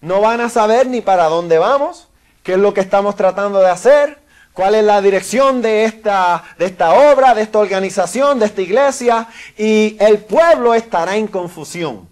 No 0.00 0.20
van 0.20 0.40
a 0.40 0.48
saber 0.48 0.86
ni 0.86 1.00
para 1.00 1.24
dónde 1.24 1.58
vamos, 1.58 2.06
qué 2.42 2.52
es 2.52 2.58
lo 2.58 2.74
que 2.74 2.80
estamos 2.80 3.16
tratando 3.16 3.60
de 3.60 3.70
hacer, 3.70 4.18
cuál 4.52 4.74
es 4.74 4.84
la 4.84 5.00
dirección 5.00 5.62
de 5.62 5.84
esta, 5.84 6.44
de 6.58 6.66
esta 6.66 6.92
obra, 7.12 7.34
de 7.34 7.42
esta 7.42 7.58
organización, 7.58 8.38
de 8.38 8.46
esta 8.46 8.62
iglesia, 8.62 9.28
y 9.56 9.96
el 10.00 10.18
pueblo 10.18 10.74
estará 10.74 11.16
en 11.16 11.26
confusión. 11.26 12.08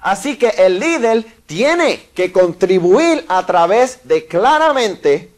Así 0.00 0.36
que 0.36 0.48
el 0.48 0.80
líder 0.80 1.24
tiene 1.46 2.08
que 2.14 2.30
contribuir 2.30 3.24
a 3.28 3.46
través 3.46 4.00
de 4.04 4.26
claramente 4.26 5.30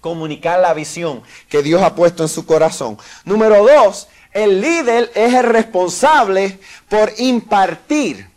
comunicar 0.00 0.60
la 0.60 0.72
visión 0.72 1.22
que 1.48 1.62
Dios 1.62 1.82
ha 1.82 1.94
puesto 1.94 2.22
en 2.22 2.28
su 2.28 2.46
corazón. 2.46 2.96
Número 3.24 3.66
dos, 3.66 4.08
el 4.32 4.60
líder 4.60 5.10
es 5.14 5.34
el 5.34 5.44
responsable 5.44 6.58
por 6.88 7.12
impartir, 7.18 8.28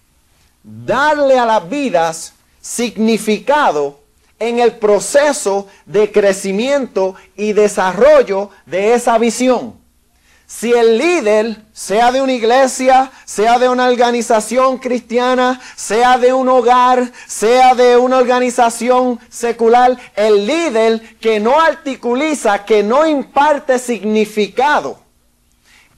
darle 0.63 1.37
a 1.37 1.45
las 1.45 1.69
vidas 1.69 2.33
significado 2.59 3.99
en 4.39 4.59
el 4.59 4.73
proceso 4.77 5.67
de 5.85 6.11
crecimiento 6.11 7.15
y 7.35 7.53
desarrollo 7.53 8.49
de 8.65 8.93
esa 8.93 9.17
visión. 9.17 9.79
Si 10.47 10.73
el 10.73 10.97
líder, 10.97 11.57
sea 11.73 12.11
de 12.11 12.23
una 12.23 12.33
iglesia, 12.33 13.11
sea 13.23 13.59
de 13.59 13.69
una 13.69 13.87
organización 13.87 14.79
cristiana, 14.79 15.61
sea 15.75 16.17
de 16.17 16.33
un 16.33 16.49
hogar, 16.49 17.11
sea 17.27 17.75
de 17.75 17.97
una 17.97 18.17
organización 18.17 19.19
secular, 19.29 19.95
el 20.15 20.47
líder 20.47 21.17
que 21.19 21.39
no 21.39 21.59
articuliza, 21.61 22.65
que 22.65 22.81
no 22.81 23.05
imparte 23.05 23.77
significado, 23.77 24.97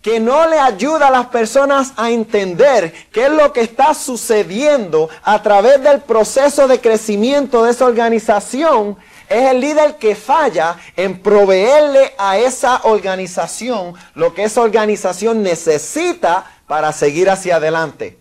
que 0.01 0.19
no 0.19 0.47
le 0.47 0.59
ayuda 0.59 1.07
a 1.07 1.11
las 1.11 1.27
personas 1.27 1.93
a 1.95 2.09
entender 2.09 2.93
qué 3.11 3.25
es 3.25 3.31
lo 3.31 3.53
que 3.53 3.61
está 3.61 3.93
sucediendo 3.93 5.09
a 5.23 5.41
través 5.43 5.81
del 5.83 6.01
proceso 6.01 6.67
de 6.67 6.81
crecimiento 6.81 7.63
de 7.63 7.71
esa 7.71 7.85
organización, 7.85 8.97
es 9.29 9.49
el 9.49 9.61
líder 9.61 9.95
que 9.95 10.15
falla 10.15 10.75
en 10.97 11.21
proveerle 11.21 12.13
a 12.17 12.37
esa 12.37 12.81
organización 12.83 13.93
lo 14.15 14.33
que 14.33 14.43
esa 14.43 14.61
organización 14.61 15.41
necesita 15.43 16.51
para 16.67 16.91
seguir 16.91 17.29
hacia 17.29 17.57
adelante. 17.57 18.17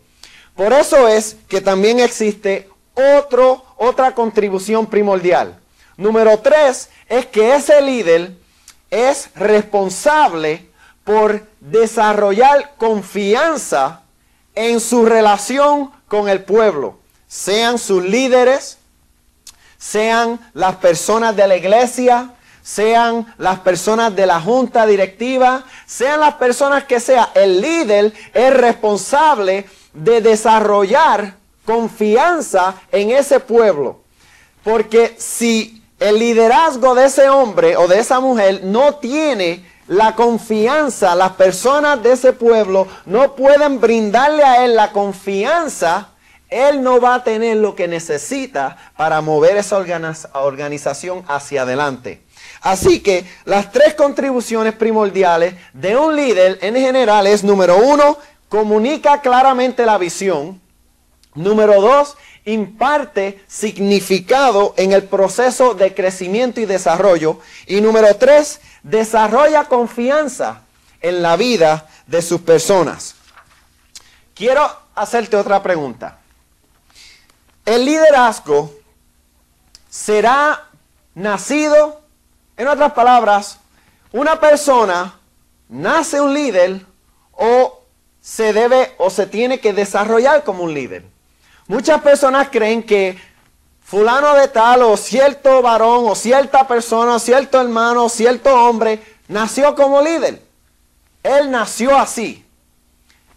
Por 0.55 0.73
eso 0.73 1.09
es 1.09 1.37
que 1.49 1.61
también 1.61 1.99
existe 1.99 2.69
otro, 2.95 3.65
otra 3.77 4.15
contribución 4.15 4.87
primordial. 4.87 5.59
Número 5.97 6.39
tres 6.39 6.91
es 7.09 7.27
que 7.27 7.55
ese 7.55 7.81
líder 7.81 8.33
es 8.91 9.31
responsable 9.35 10.70
por 11.11 11.45
desarrollar 11.59 12.75
confianza 12.77 14.03
en 14.55 14.79
su 14.79 15.05
relación 15.05 15.91
con 16.07 16.29
el 16.29 16.45
pueblo, 16.45 17.01
sean 17.27 17.79
sus 17.79 18.05
líderes, 18.05 18.79
sean 19.77 20.39
las 20.55 20.77
personas 20.77 21.35
de 21.35 21.49
la 21.49 21.57
iglesia, 21.57 22.31
sean 22.63 23.35
las 23.39 23.59
personas 23.59 24.15
de 24.15 24.25
la 24.25 24.41
junta 24.41 24.87
directiva, 24.87 25.65
sean 25.85 26.21
las 26.21 26.35
personas 26.35 26.85
que 26.85 27.01
sea, 27.01 27.33
el 27.35 27.61
líder 27.61 28.13
es 28.33 28.55
responsable 28.55 29.67
de 29.93 30.21
desarrollar 30.21 31.35
confianza 31.65 32.77
en 32.93 33.11
ese 33.11 33.41
pueblo. 33.41 33.99
Porque 34.63 35.17
si 35.19 35.83
el 35.99 36.21
liderazgo 36.21 36.95
de 36.95 37.07
ese 37.07 37.29
hombre 37.29 37.77
o 37.77 37.89
de 37.89 37.99
esa 37.99 38.21
mujer 38.21 38.61
no 38.63 38.95
tiene 38.95 39.69
la 39.91 40.15
confianza, 40.15 41.17
las 41.17 41.33
personas 41.33 42.01
de 42.01 42.13
ese 42.13 42.33
pueblo 42.33 42.87
no 43.07 43.35
pueden 43.35 43.81
brindarle 43.81 44.45
a 44.45 44.65
él 44.65 44.77
la 44.77 44.93
confianza, 44.93 46.11
él 46.49 46.81
no 46.81 47.01
va 47.01 47.17
a 47.17 47.25
tener 47.25 47.57
lo 47.57 47.75
que 47.75 47.89
necesita 47.89 48.77
para 48.97 49.21
mover 49.21 49.57
esa 49.57 49.79
organización 50.35 51.25
hacia 51.27 51.63
adelante. 51.63 52.23
Así 52.61 53.01
que 53.01 53.25
las 53.45 53.73
tres 53.73 53.95
contribuciones 53.95 54.75
primordiales 54.75 55.55
de 55.73 55.97
un 55.97 56.15
líder 56.15 56.61
en 56.63 56.77
general 56.77 57.27
es, 57.27 57.43
número 57.43 57.77
uno, 57.79 58.17
comunica 58.49 59.21
claramente 59.21 59.85
la 59.85 59.99
visión. 59.99 60.61
Número 61.35 61.81
dos, 61.81 62.17
imparte 62.45 63.41
significado 63.49 64.75
en 64.77 64.93
el 64.93 65.03
proceso 65.03 65.75
de 65.75 65.95
crecimiento 65.95 66.61
y 66.61 66.67
desarrollo. 66.67 67.41
Y 67.67 67.81
número 67.81 68.15
tres, 68.17 68.61
desarrolla 68.83 69.65
confianza 69.65 70.63
en 71.01 71.23
la 71.23 71.37
vida 71.37 71.89
de 72.07 72.23
sus 72.23 72.41
personas. 72.41 73.15
Quiero 74.35 74.71
hacerte 74.95 75.37
otra 75.37 75.63
pregunta. 75.63 76.19
El 77.65 77.85
liderazgo 77.85 78.75
será 79.89 80.69
nacido, 81.15 82.01
en 82.57 82.69
otras 82.69 82.93
palabras, 82.93 83.59
una 84.13 84.41
persona 84.41 85.15
nace 85.69 86.21
un 86.21 86.35
líder 86.35 86.85
o 87.33 87.81
se 88.21 88.53
debe 88.53 88.95
o 88.99 89.09
se 89.11 89.27
tiene 89.27 89.61
que 89.61 89.73
desarrollar 89.73 90.45
como 90.45 90.65
un 90.65 90.75
líder. 90.75 91.05
Muchas 91.69 92.01
personas 92.01 92.49
creen 92.51 92.83
que 92.83 93.19
fulano 93.91 94.35
de 94.35 94.47
tal 94.47 94.83
o 94.83 94.97
cierto 94.97 95.63
varón 95.63 96.05
o 96.09 96.15
cierta 96.15 96.69
persona, 96.69 97.19
cierto 97.19 97.61
hermano, 97.61 98.09
cierto 98.09 98.55
hombre 98.55 99.03
nació 99.27 99.75
como 99.75 100.01
líder. 100.01 100.41
Él 101.25 101.51
nació 101.51 101.97
así. 101.99 102.45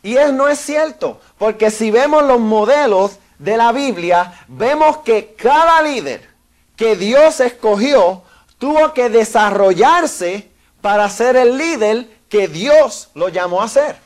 Y 0.03 0.15
eso 0.15 0.31
no 0.31 0.47
es 0.47 0.59
cierto, 0.59 1.19
porque 1.39 1.71
si 1.71 1.89
vemos 1.89 2.23
los 2.23 2.39
modelos 2.39 3.13
de 3.39 3.57
la 3.57 3.71
Biblia, 3.71 4.45
vemos 4.47 4.97
que 4.97 5.33
cada 5.33 5.81
líder 5.81 6.29
que 6.75 6.95
Dios 6.97 7.39
escogió 7.39 8.21
tuvo 8.59 8.93
que 8.93 9.09
desarrollarse 9.09 10.51
para 10.81 11.09
ser 11.09 11.35
el 11.35 11.57
líder 11.57 12.07
que 12.29 12.47
Dios 12.47 13.09
lo 13.15 13.29
llamó 13.29 13.63
a 13.63 13.67
ser. 13.67 13.97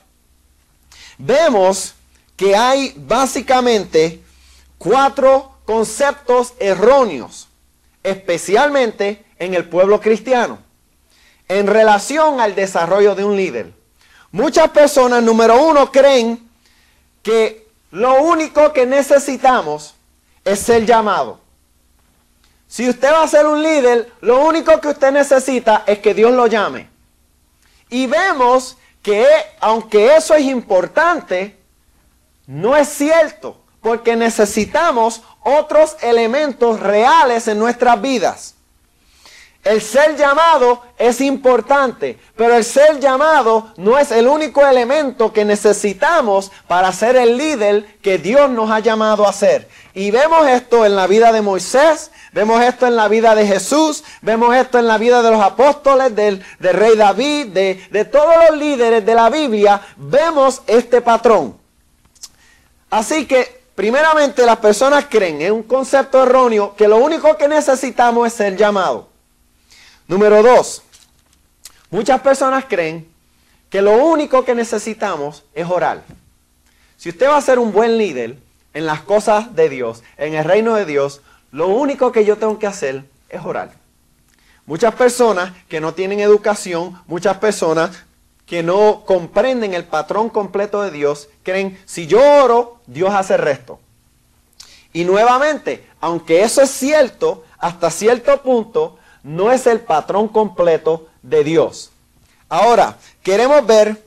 Vemos 1.18 1.94
que 2.38 2.56
hay 2.56 2.94
básicamente 2.96 4.24
cuatro 4.77 5.57
conceptos 5.68 6.54
erróneos, 6.60 7.50
especialmente 8.02 9.26
en 9.38 9.54
el 9.54 9.68
pueblo 9.68 10.00
cristiano, 10.00 10.60
en 11.50 11.68
relación 11.68 12.40
al 12.40 12.56
desarrollo 12.56 13.16
de 13.16 13.26
un 13.26 13.36
líder. 13.36 13.74
Muchas 14.32 14.70
personas, 14.70 15.22
número 15.22 15.62
uno, 15.62 15.92
creen 15.92 16.50
que 17.22 17.68
lo 17.92 18.24
único 18.24 18.72
que 18.72 18.86
necesitamos 18.86 19.94
es 20.46 20.60
ser 20.60 20.86
llamado. 20.86 21.42
Si 22.70 22.88
usted 22.88 23.12
va 23.12 23.24
a 23.24 23.28
ser 23.28 23.46
un 23.46 23.62
líder, 23.62 24.10
lo 24.22 24.46
único 24.46 24.80
que 24.80 24.88
usted 24.88 25.12
necesita 25.12 25.84
es 25.86 26.00
que 26.00 26.14
Dios 26.14 26.32
lo 26.32 26.48
llame. 26.48 26.90
Y 27.90 28.08
vemos 28.08 28.78
que 29.02 29.26
aunque 29.60 30.16
eso 30.16 30.34
es 30.34 30.46
importante, 30.46 31.58
no 32.46 32.78
es 32.78 32.88
cierto, 32.88 33.62
porque 33.82 34.16
necesitamos 34.16 35.22
otros 35.48 35.96
elementos 36.01 36.80
reales 36.80 37.48
en 37.48 37.58
nuestras 37.58 38.01
vidas. 38.01 38.54
El 39.63 39.82
ser 39.82 40.16
llamado 40.16 40.82
es 40.98 41.20
importante, 41.20 42.18
pero 42.38 42.56
el 42.56 42.63
ser 42.63 43.01
llamado 43.01 43.74
no 43.75 43.98
es 43.98 44.12
el 44.12 44.27
único 44.27 44.66
elemento 44.66 45.34
que 45.34 45.44
necesitamos 45.44 46.51
para 46.68 46.92
ser 46.94 47.18
el 47.18 47.38
líder 47.38 47.98
que 48.01 48.18
Dios 48.18 48.50
nos 48.50 48.72
ha 48.72 48.80
llamado 48.80 49.27
a 49.27 49.34
ser. 49.34 49.68
Y 49.94 50.10
vemos 50.10 50.48
esto 50.48 50.86
en 50.86 50.96
la 50.96 51.06
vida 51.06 51.34
de 51.34 51.42
Moisés, 51.42 52.12
vemos 52.32 52.62
esto 52.62 52.88
en 52.88 52.96
la 52.96 53.10
vida 53.10 53.36
de 53.36 53.46
Jesús, 53.46 54.06
vemos 54.22 54.56
esto 54.56 54.80
en 54.80 54.88
la 54.88 54.98
vida 54.98 55.22
de 55.22 55.32
los 55.32 55.42
apóstoles, 55.42 56.16
del, 56.16 56.46
rey 56.60 56.96
David, 56.96 57.48
de, 57.48 57.88
de 57.92 58.06
todos 58.06 58.36
los 58.50 58.58
líderes 58.58 59.06
de 59.06 59.16
la 59.16 59.30
Biblia, 59.30 59.82
vemos 59.98 60.62
este 60.68 61.01
patrón. 61.01 61.58
Así 62.89 63.25
que, 63.25 63.57
primeramente, 63.78 64.44
las 64.44 64.58
personas 64.58 65.06
creen 65.08 65.40
en 65.40 65.54
un 65.54 65.62
concepto 65.62 66.24
erróneo 66.24 66.76
que 66.76 66.88
lo 66.88 66.98
único 66.98 67.38
que 67.38 67.48
necesitamos 67.48 68.26
es 68.26 68.34
ser 68.34 68.58
llamado. 68.58 69.08
Número 70.08 70.42
dos, 70.42 70.82
muchas 71.92 72.20
personas 72.22 72.66
creen 72.68 73.08
que 73.70 73.84
lo 73.84 73.92
único 73.92 74.44
que 74.44 74.56
necesitamos 74.56 75.44
es 75.54 75.70
orar. 75.70 76.02
Si 76.98 77.10
usted 77.10 77.28
va 77.28 77.38
a 77.38 77.42
ser 77.42 77.60
un 77.60 77.72
buen 77.72 78.00
líder 78.00 78.40
en 78.74 78.88
las 78.88 79.02
cosas 79.02 79.56
de 79.56 79.70
Dios, 79.70 80.02
en 80.18 80.34
el 80.34 80.44
reino 80.44 80.74
de 80.74 80.86
Dios, 80.86 81.22
lo 81.52 81.68
único 81.68 82.12
que 82.12 82.26
yo 82.26 82.38
tengo 82.38 82.58
que 82.58 82.66
hacer 82.66 83.04
es 83.30 83.46
orar. 83.46 83.74
Muchas 84.66 84.96
personas 84.96 85.54
que 85.70 85.80
no 85.80 85.94
tienen 85.94 86.20
educación, 86.20 87.00
muchas 87.06 87.38
personas 87.38 87.92
que 88.48 88.63
no 88.63 89.04
comprenden 89.06 89.74
el 89.74 89.84
patrón 89.84 90.30
completo 90.30 90.82
de 90.82 90.89
Dios, 90.89 91.30
creen, 91.44 91.80
si 91.86 92.08
yo 92.08 92.20
oro, 92.44 92.80
Dios 92.88 93.13
hace 93.13 93.36
el 93.36 93.42
resto. 93.42 93.80
Y 94.93 95.04
nuevamente, 95.04 95.86
aunque 96.00 96.41
eso 96.41 96.62
es 96.62 96.72
cierto, 96.72 97.43
hasta 97.60 97.91
cierto 97.91 98.41
punto, 98.41 98.98
no 99.22 99.52
es 99.52 99.67
el 99.67 99.82
patrón 99.82 100.30
completo 100.30 101.08
de 101.22 101.43
Dios. 101.43 101.91
Ahora, 102.48 102.98
queremos 103.22 103.67
ver 103.67 104.02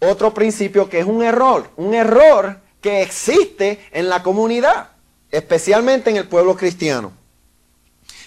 otro 0.00 0.34
principio 0.34 0.90
que 0.90 1.00
es 1.00 1.06
un 1.06 1.22
error, 1.22 1.70
un 1.76 1.94
error 1.94 2.60
que 2.82 3.00
existe 3.02 3.82
en 3.90 4.10
la 4.10 4.22
comunidad, 4.22 4.90
especialmente 5.30 6.10
en 6.10 6.18
el 6.18 6.28
pueblo 6.28 6.56
cristiano. 6.56 7.12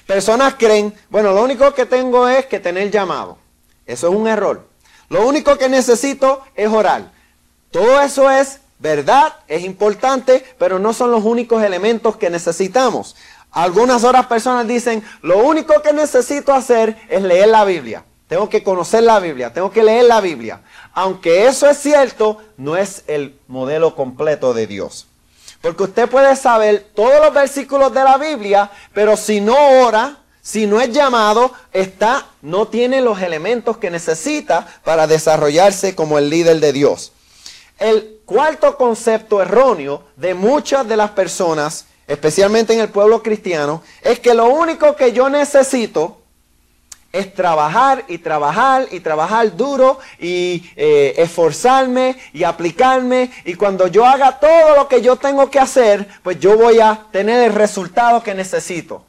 Personas 0.07 0.55
creen, 0.57 0.93
bueno, 1.09 1.31
lo 1.33 1.43
único 1.43 1.71
que 1.75 1.86
tengo 1.86 2.27
es 2.27 2.47
que 2.47 2.59
tener 2.59 2.89
llamado. 2.89 3.38
Eso 3.86 4.09
es 4.09 4.15
un 4.15 4.27
error. 4.27 4.70
Lo 5.12 5.28
único 5.28 5.58
que 5.58 5.67
necesito 5.67 6.41
es 6.56 6.69
orar. 6.69 7.12
Todo 7.69 8.00
eso 8.00 8.32
es 8.32 8.62
verdad, 8.80 9.34
es 9.50 9.65
importante, 9.65 10.41
pero 10.58 10.80
no 10.80 10.93
son 10.93 11.12
los 11.12 11.26
únicos 11.26 11.62
elementos 11.63 12.15
que 12.15 12.30
necesitamos. 12.30 13.17
Algunas 13.52 14.06
otras 14.06 14.28
personas 14.28 14.65
dicen, 14.69 15.04
lo 15.21 15.39
único 15.39 15.82
que 15.82 15.91
necesito 15.91 16.54
hacer 16.54 16.97
es 17.10 17.21
leer 17.24 17.50
la 17.50 17.65
Biblia. 17.65 18.06
Tengo 18.30 18.47
que 18.47 18.63
conocer 18.63 19.04
la 19.04 19.19
Biblia, 19.19 19.52
tengo 19.52 19.69
que 19.69 19.84
leer 19.84 20.06
la 20.06 20.21
Biblia. 20.21 20.62
Aunque 20.93 21.45
eso 21.45 21.69
es 21.69 21.78
cierto, 21.78 22.38
no 22.56 22.78
es 22.78 23.04
el 23.08 23.38
modelo 23.50 23.95
completo 23.95 24.54
de 24.54 24.65
Dios. 24.65 25.08
Porque 25.60 25.84
usted 25.84 26.10
puede 26.10 26.38
saber 26.38 26.89
todos 26.95 27.19
los 27.21 27.34
versículos 27.34 27.93
de 27.93 28.06
la 28.06 28.17
Biblia, 28.17 28.71
pero 28.93 29.17
si 29.17 29.41
no 29.41 29.58
ora, 29.86 30.20
si 30.41 30.67
no 30.67 30.82
es 30.82 30.91
llamado, 30.91 31.51
está, 31.71 32.27
no 32.41 32.67
tiene 32.67 33.01
los 33.01 33.21
elementos 33.21 33.77
que 33.77 33.91
necesita 33.91 34.67
para 34.84 35.08
desarrollarse 35.08 35.95
como 35.95 36.17
el 36.17 36.30
líder 36.30 36.60
de 36.60 36.73
Dios. 36.73 37.12
El 37.77 38.19
cuarto 38.25 38.77
concepto 38.77 39.41
erróneo 39.41 40.04
de 40.15 40.34
muchas 40.34 40.88
de 40.88 40.97
las 40.97 41.12
personas 41.12 41.86
especialmente 42.12 42.73
en 42.73 42.82
el 42.82 42.89
pueblo 42.89 43.23
cristiano, 43.23 43.84
es 44.01 44.19
que 44.19 44.34
lo 44.34 44.47
único 44.47 44.95
que 44.95 45.13
yo 45.13 45.30
necesito 45.30 46.17
es 47.13 47.34
trabajar 47.34 48.06
y 48.08 48.17
trabajar 48.19 48.88
y 48.91 48.99
trabajar 48.99 49.56
duro 49.56 49.99
y 50.19 50.69
eh, 50.75 51.13
esforzarme 51.17 52.17
y 52.34 52.43
aplicarme 52.43 53.32
y 53.45 53.56
cuando 53.56 53.88
yo 53.88 54.06
haga 54.06 54.39
todo 54.39 54.75
lo 54.75 54.88
que 54.88 55.01
yo 55.01 55.15
tengo 55.15 55.49
que 55.49 55.60
hacer, 55.60 56.08
pues 56.23 56.39
yo 56.39 56.58
voy 56.58 56.80
a 56.80 57.08
tener 57.12 57.43
el 57.43 57.54
resultado 57.54 58.23
que 58.23 58.34
necesito. 58.34 59.06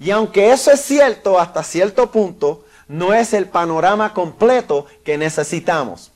Y 0.00 0.10
aunque 0.10 0.52
eso 0.52 0.70
es 0.70 0.80
cierto 0.80 1.38
hasta 1.38 1.62
cierto 1.62 2.10
punto, 2.10 2.64
no 2.86 3.12
es 3.12 3.32
el 3.34 3.46
panorama 3.46 4.14
completo 4.14 4.86
que 5.04 5.18
necesitamos. 5.18 6.12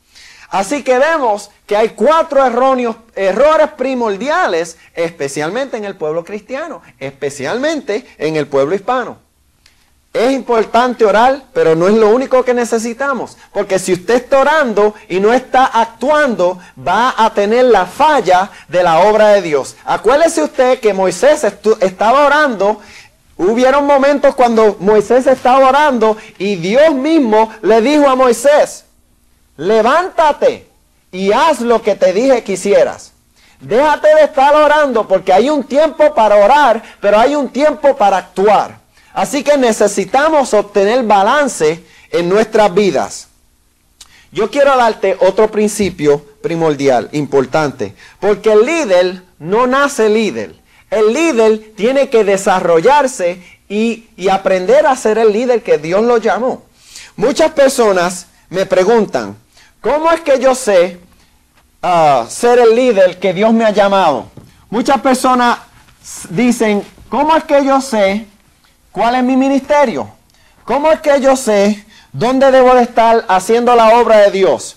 Así 0.49 0.85
que 0.85 0.99
vemos 0.99 1.51
que 1.67 1.77
hay 1.77 1.91
cuatro 1.91 2.45
errores 2.45 3.69
primordiales, 3.77 4.77
especialmente 4.95 5.79
en 5.79 5.85
el 5.85 5.97
pueblo 5.97 6.25
cristiano, 6.25 6.83
especialmente 6.99 8.07
en 8.19 8.37
el 8.37 8.47
pueblo 8.47 8.75
hispano. 8.75 9.19
Es 10.13 10.31
importante 10.33 11.07
orar, 11.07 11.45
pero 11.55 11.75
no 11.75 11.89
es 11.89 11.95
lo 11.95 12.11
único 12.11 12.45
que 12.45 12.53
necesitamos. 12.53 13.39
Porque 13.51 13.79
si 13.79 13.95
usted 13.95 14.17
está 14.17 14.41
orando 14.41 14.95
y 15.09 15.21
no 15.21 15.33
está 15.33 15.65
actuando, 15.65 16.59
va 16.87 17.15
a 17.17 17.33
tener 17.33 17.65
la 17.65 17.87
falla 17.87 18.51
de 18.69 18.83
la 18.83 18.99
obra 19.01 19.29
de 19.29 19.41
Dios. 19.41 19.75
Acuérdese 19.87 20.43
usted 20.43 20.81
que 20.81 20.93
Moisés 20.93 21.45
estaba 21.81 22.27
orando. 22.27 22.83
Hubieron 23.37 23.87
momentos 23.87 24.35
cuando 24.35 24.77
Moisés 24.81 25.27
estaba 25.27 25.69
orando 25.69 26.17
y 26.39 26.57
Dios 26.57 26.95
mismo 26.95 27.51
le 27.63 27.81
dijo 27.81 28.09
a 28.09 28.15
Moisés, 28.15 28.85
levántate 29.57 30.69
y 31.11 31.33
haz 31.33 31.61
lo 31.61 31.83
que 31.83 31.95
te 31.95 32.13
dije 32.13 32.45
que 32.45 32.53
hicieras. 32.53 33.13
Déjate 33.61 34.15
de 34.17 34.25
estar 34.25 34.55
orando 34.55 35.07
porque 35.07 35.33
hay 35.33 35.49
un 35.49 35.65
tiempo 35.65 36.15
para 36.15 36.37
orar, 36.37 36.83
pero 37.01 37.19
hay 37.19 37.35
un 37.35 37.49
tiempo 37.49 37.97
para 37.97 38.19
actuar. 38.19 38.79
Así 39.15 39.45
que 39.45 39.57
necesitamos 39.57 40.53
obtener 40.53 41.05
balance 41.05 41.83
en 42.11 42.29
nuestras 42.29 42.73
vidas. 42.75 43.29
Yo 44.33 44.51
quiero 44.51 44.77
darte 44.77 45.17
otro 45.21 45.51
principio 45.51 46.25
primordial, 46.43 47.09
importante, 47.13 47.95
porque 48.19 48.53
el 48.53 48.65
líder 48.65 49.23
no 49.39 49.67
nace 49.67 50.09
líder. 50.09 50.55
El 50.93 51.13
líder 51.13 51.73
tiene 51.75 52.09
que 52.09 52.23
desarrollarse 52.23 53.43
y, 53.69 54.07
y 54.17 54.29
aprender 54.29 54.87
a 54.87 54.95
ser 54.95 55.19
el 55.19 55.33
líder 55.33 55.63
que 55.65 55.79
Dios 55.79 56.05
lo 56.05 56.19
llamó. 56.19 56.63
Muchas 57.17 57.51
personas 57.51 58.27
me 58.49 58.65
preguntan, 58.67 59.37
¿Cómo 59.83 60.13
es 60.13 60.21
que 60.21 60.39
yo 60.39 60.55
sé 60.55 61.01
ah, 61.83 62.25
ser 62.29 62.61
el 62.61 62.77
líder 62.77 63.19
que 63.19 63.33
Dios 63.33 63.53
me 63.53 63.65
ha 63.65 63.71
llamado? 63.71 64.29
Muchas 64.71 65.01
personas 65.01 65.59
dicen, 66.31 66.85
¿cómo 67.09 67.35
es 67.37 67.43
que 67.43 67.65
yo 67.65 67.81
sé 67.81 68.25
cuál 68.93 69.17
es 69.17 69.25
mi 69.25 69.37
ministerio? 69.37 70.09
¿Cómo 70.65 70.93
es 70.93 71.01
que 71.01 71.21
yo 71.21 71.35
sé 71.35 71.85
dónde 72.13 72.53
debo 72.53 72.77
de 72.77 72.83
estar 72.83 73.25
haciendo 73.27 73.75
la 73.75 73.99
obra 73.99 74.19
de 74.19 74.31
Dios? 74.31 74.77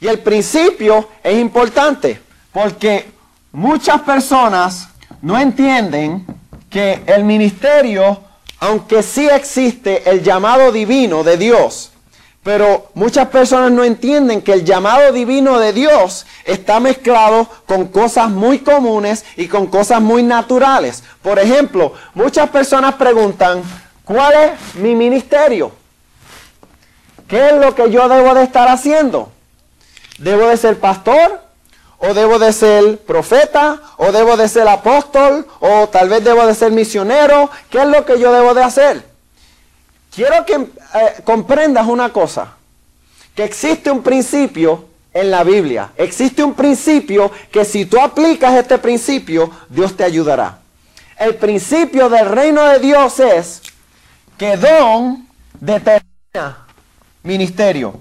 Y 0.00 0.06
el 0.06 0.20
principio 0.20 1.06
es 1.22 1.38
importante 1.38 2.18
porque 2.50 3.12
muchas 3.52 4.00
personas 4.00 4.88
no 5.22 5.38
entienden 5.38 6.26
que 6.70 7.02
el 7.06 7.24
ministerio, 7.24 8.20
aunque 8.60 9.02
sí 9.02 9.28
existe 9.28 10.08
el 10.10 10.22
llamado 10.22 10.72
divino 10.72 11.24
de 11.24 11.36
Dios, 11.36 11.92
Pero 12.46 12.90
muchas 12.94 13.26
personas 13.26 13.72
no 13.72 13.82
entienden 13.82 14.40
que 14.40 14.52
el 14.52 14.64
llamado 14.64 15.10
divino 15.10 15.58
de 15.58 15.72
Dios 15.72 16.26
está 16.44 16.78
mezclado 16.78 17.48
con 17.66 17.88
cosas 17.88 18.30
muy 18.30 18.60
comunes 18.60 19.24
y 19.36 19.48
con 19.48 19.66
cosas 19.66 20.00
muy 20.00 20.22
naturales. 20.22 21.02
Por 21.22 21.40
ejemplo, 21.40 21.94
muchas 22.14 22.48
personas 22.50 22.94
preguntan, 22.94 23.64
¿cuál 24.04 24.32
es 24.34 24.76
mi 24.76 24.94
ministerio? 24.94 25.72
¿Qué 27.26 27.48
es 27.48 27.54
lo 27.54 27.74
que 27.74 27.90
yo 27.90 28.08
debo 28.08 28.32
de 28.32 28.44
estar 28.44 28.68
haciendo? 28.68 29.32
¿Debo 30.18 30.46
de 30.46 30.56
ser 30.56 30.78
pastor? 30.78 31.45
¿O 31.98 32.12
debo 32.12 32.38
de 32.38 32.52
ser 32.52 32.98
profeta? 32.98 33.80
¿O 33.96 34.12
debo 34.12 34.36
de 34.36 34.48
ser 34.48 34.68
apóstol? 34.68 35.46
¿O 35.60 35.88
tal 35.88 36.08
vez 36.08 36.22
debo 36.22 36.46
de 36.46 36.54
ser 36.54 36.72
misionero? 36.72 37.50
¿Qué 37.70 37.78
es 37.78 37.86
lo 37.86 38.04
que 38.04 38.18
yo 38.18 38.32
debo 38.32 38.54
de 38.54 38.62
hacer? 38.62 39.02
Quiero 40.14 40.44
que 40.46 40.54
eh, 40.54 40.68
comprendas 41.24 41.86
una 41.86 42.12
cosa, 42.12 42.54
que 43.34 43.44
existe 43.44 43.90
un 43.90 44.02
principio 44.02 44.86
en 45.12 45.30
la 45.30 45.44
Biblia. 45.44 45.92
Existe 45.96 46.42
un 46.42 46.54
principio 46.54 47.30
que 47.50 47.64
si 47.64 47.86
tú 47.86 47.98
aplicas 48.00 48.54
este 48.54 48.78
principio, 48.78 49.50
Dios 49.68 49.96
te 49.96 50.04
ayudará. 50.04 50.58
El 51.18 51.36
principio 51.36 52.08
del 52.10 52.26
reino 52.26 52.62
de 52.64 52.78
Dios 52.78 53.18
es 53.20 53.62
que 54.36 54.56
don 54.56 55.26
determina 55.58 56.66
ministerio. 57.22 57.98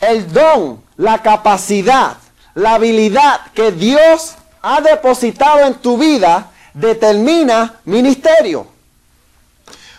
El 0.00 0.30
don, 0.32 0.82
la 0.96 1.22
capacidad, 1.22 2.16
la 2.54 2.74
habilidad 2.74 3.40
que 3.54 3.72
Dios 3.72 4.34
ha 4.62 4.80
depositado 4.80 5.66
en 5.66 5.74
tu 5.74 5.96
vida 5.96 6.50
determina 6.74 7.80
ministerio. 7.84 8.66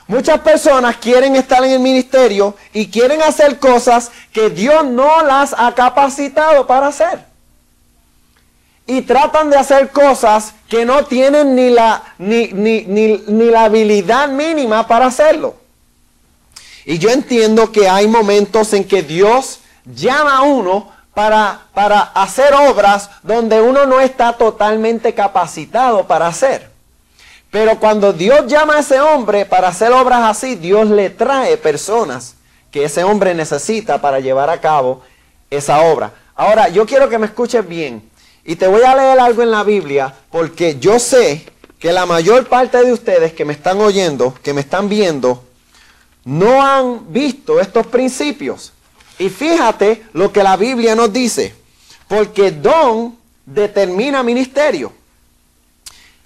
Muchas 0.08 0.42
personas 0.42 0.98
quieren 0.98 1.36
estar 1.36 1.64
en 1.64 1.72
el 1.72 1.80
ministerio 1.80 2.56
y 2.74 2.88
quieren 2.88 3.22
hacer 3.22 3.60
cosas 3.60 4.12
que 4.34 4.50
Dios 4.50 4.86
no 4.86 5.24
las 5.24 5.56
ha 5.58 5.74
capacitado 5.74 6.68
para 6.68 6.88
hacer. 6.88 7.26
Y 8.86 9.04
tratan 9.04 9.50
de 9.50 9.58
hacer 9.58 9.90
cosas 9.92 10.54
que 10.68 10.84
no 10.86 11.06
tienen 11.06 11.56
ni 11.56 11.70
la, 11.70 12.04
ni, 12.18 12.48
ni 12.48 13.46
la 13.46 13.64
habilidad 13.64 14.28
mínima 14.28 14.86
para 14.86 15.06
hacerlo. 15.06 15.56
Y 16.86 16.98
yo 16.98 17.10
entiendo 17.10 17.72
que 17.72 17.88
hay 17.88 18.08
momentos 18.08 18.74
en 18.74 18.84
que 18.84 19.04
Dios 19.04 19.60
llama 19.86 20.38
a 20.38 20.42
uno 20.42 20.92
para, 21.14 21.62
para 21.74 22.00
hacer 22.02 22.54
obras 22.54 23.10
donde 23.24 23.62
uno 23.62 23.86
no 23.86 24.00
está 24.00 24.34
totalmente 24.34 25.14
capacitado 25.14 26.08
para 26.08 26.28
hacer. 26.28 26.70
Pero 27.50 27.80
cuando 27.80 28.14
Dios 28.14 28.48
llama 28.48 28.76
a 28.76 28.80
ese 28.80 29.00
hombre 29.02 29.46
para 29.46 29.68
hacer 29.68 29.92
obras 29.92 30.22
así, 30.24 30.56
Dios 30.56 30.90
le 30.90 31.10
trae 31.10 31.58
personas 31.58 32.36
que 32.72 32.86
ese 32.86 33.04
hombre 33.04 33.36
necesita 33.36 34.00
para 34.00 34.22
llevar 34.22 34.50
a 34.50 34.62
cabo 34.62 35.02
esa 35.50 35.82
obra. 35.82 36.14
Ahora, 36.34 36.70
yo 36.70 36.86
quiero 36.86 37.10
que 37.10 37.18
me 37.18 37.26
escuches 37.26 37.68
bien 37.68 38.10
y 38.46 38.56
te 38.56 38.68
voy 38.68 38.84
a 38.84 38.96
leer 38.96 39.20
algo 39.20 39.44
en 39.44 39.52
la 39.52 39.64
Biblia 39.64 40.14
porque 40.32 40.80
yo 40.80 40.98
sé 40.98 41.46
que 41.78 41.92
la 41.92 42.06
mayor 42.06 42.48
parte 42.48 42.84
de 42.84 42.94
ustedes 42.94 43.34
que 43.34 43.44
me 43.44 43.54
están 43.54 43.82
oyendo, 43.82 44.34
que 44.42 44.54
me 44.54 44.62
están 44.62 44.88
viendo, 44.88 45.44
no 46.24 46.62
han 46.62 47.12
visto 47.12 47.60
estos 47.60 47.88
principios. 47.88 48.72
Y 49.22 49.30
fíjate 49.30 50.02
lo 50.14 50.34
que 50.34 50.42
la 50.42 50.58
Biblia 50.58 50.96
nos 50.96 51.14
dice, 51.14 51.54
porque 52.08 52.50
don 52.50 53.16
determina 53.46 54.24
ministerio. 54.24 54.92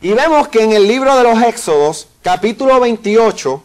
Y 0.02 0.14
vemos 0.14 0.48
que 0.48 0.64
en 0.64 0.72
el 0.72 0.88
libro 0.88 1.14
de 1.18 1.24
los 1.24 1.44
Éxodos, 1.44 2.08
capítulo 2.22 2.80
28, 2.80 3.62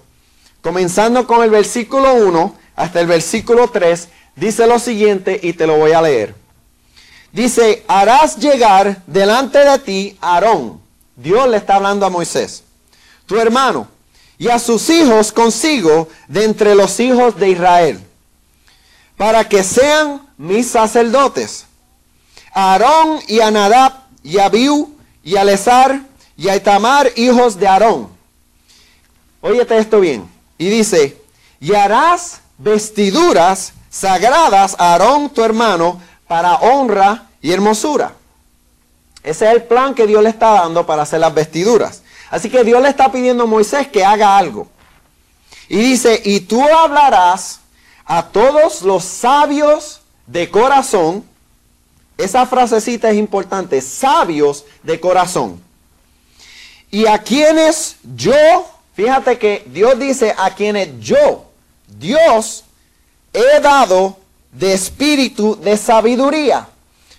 comenzando 0.62 1.28
con 1.28 1.44
el 1.44 1.50
versículo 1.50 2.12
1 2.14 2.56
hasta 2.74 3.00
el 3.00 3.06
versículo 3.06 3.68
3, 3.68 4.08
dice 4.34 4.66
lo 4.66 4.80
siguiente 4.80 5.38
y 5.40 5.52
te 5.52 5.64
lo 5.64 5.76
voy 5.76 5.92
a 5.92 6.02
leer. 6.02 6.34
Dice, 7.30 7.84
harás 7.86 8.36
llegar 8.36 9.00
delante 9.06 9.58
de 9.60 9.78
ti 9.78 10.18
Aarón. 10.20 10.80
Dios 11.14 11.48
le 11.48 11.58
está 11.58 11.76
hablando 11.76 12.04
a 12.04 12.10
Moisés, 12.10 12.64
tu 13.26 13.38
hermano 13.38 13.86
y 14.38 14.48
a 14.48 14.58
sus 14.58 14.90
hijos 14.90 15.30
consigo 15.30 16.08
de 16.26 16.42
entre 16.42 16.74
los 16.74 16.98
hijos 16.98 17.38
de 17.38 17.50
Israel, 17.50 18.00
para 19.20 19.46
que 19.46 19.62
sean 19.62 20.26
mis 20.38 20.70
sacerdotes. 20.70 21.66
Aarón 22.54 23.20
y 23.28 23.40
a 23.40 23.50
Nadab 23.50 23.92
y 24.22 24.38
a 24.38 24.46
Abiú 24.46 24.96
y 25.22 25.36
a 25.36 25.44
Lesar 25.44 26.00
y 26.38 26.48
a 26.48 26.56
Itamar, 26.56 27.12
hijos 27.16 27.60
de 27.60 27.68
Aarón. 27.68 28.08
Óyete 29.42 29.76
esto 29.76 30.00
bien. 30.00 30.26
Y 30.56 30.70
dice, 30.70 31.20
y 31.60 31.74
harás 31.74 32.40
vestiduras 32.56 33.74
sagradas 33.90 34.74
a 34.78 34.92
Aarón 34.92 35.28
tu 35.28 35.44
hermano 35.44 36.00
para 36.26 36.54
honra 36.54 37.26
y 37.42 37.52
hermosura. 37.52 38.14
Ese 39.22 39.44
es 39.48 39.52
el 39.52 39.64
plan 39.64 39.94
que 39.94 40.06
Dios 40.06 40.22
le 40.22 40.30
está 40.30 40.52
dando 40.52 40.86
para 40.86 41.02
hacer 41.02 41.20
las 41.20 41.34
vestiduras. 41.34 42.02
Así 42.30 42.48
que 42.48 42.64
Dios 42.64 42.80
le 42.80 42.88
está 42.88 43.12
pidiendo 43.12 43.42
a 43.42 43.46
Moisés 43.46 43.86
que 43.88 44.02
haga 44.02 44.38
algo. 44.38 44.66
Y 45.68 45.76
dice, 45.76 46.22
y 46.24 46.40
tú 46.40 46.66
hablarás 46.66 47.60
a 48.10 48.24
todos 48.24 48.82
los 48.82 49.04
sabios 49.04 50.00
de 50.26 50.50
corazón. 50.50 51.24
Esa 52.18 52.44
frasecita 52.44 53.08
es 53.08 53.16
importante, 53.16 53.80
sabios 53.80 54.64
de 54.82 54.98
corazón. 54.98 55.62
Y 56.90 57.06
a 57.06 57.18
quienes 57.18 57.98
yo, 58.16 58.66
fíjate 58.94 59.38
que 59.38 59.64
Dios 59.68 59.96
dice 59.96 60.34
a 60.36 60.52
quienes 60.56 60.98
yo, 60.98 61.44
Dios, 61.86 62.64
he 63.32 63.60
dado 63.60 64.16
de 64.50 64.74
espíritu 64.74 65.54
de 65.62 65.76
sabiduría. 65.76 66.66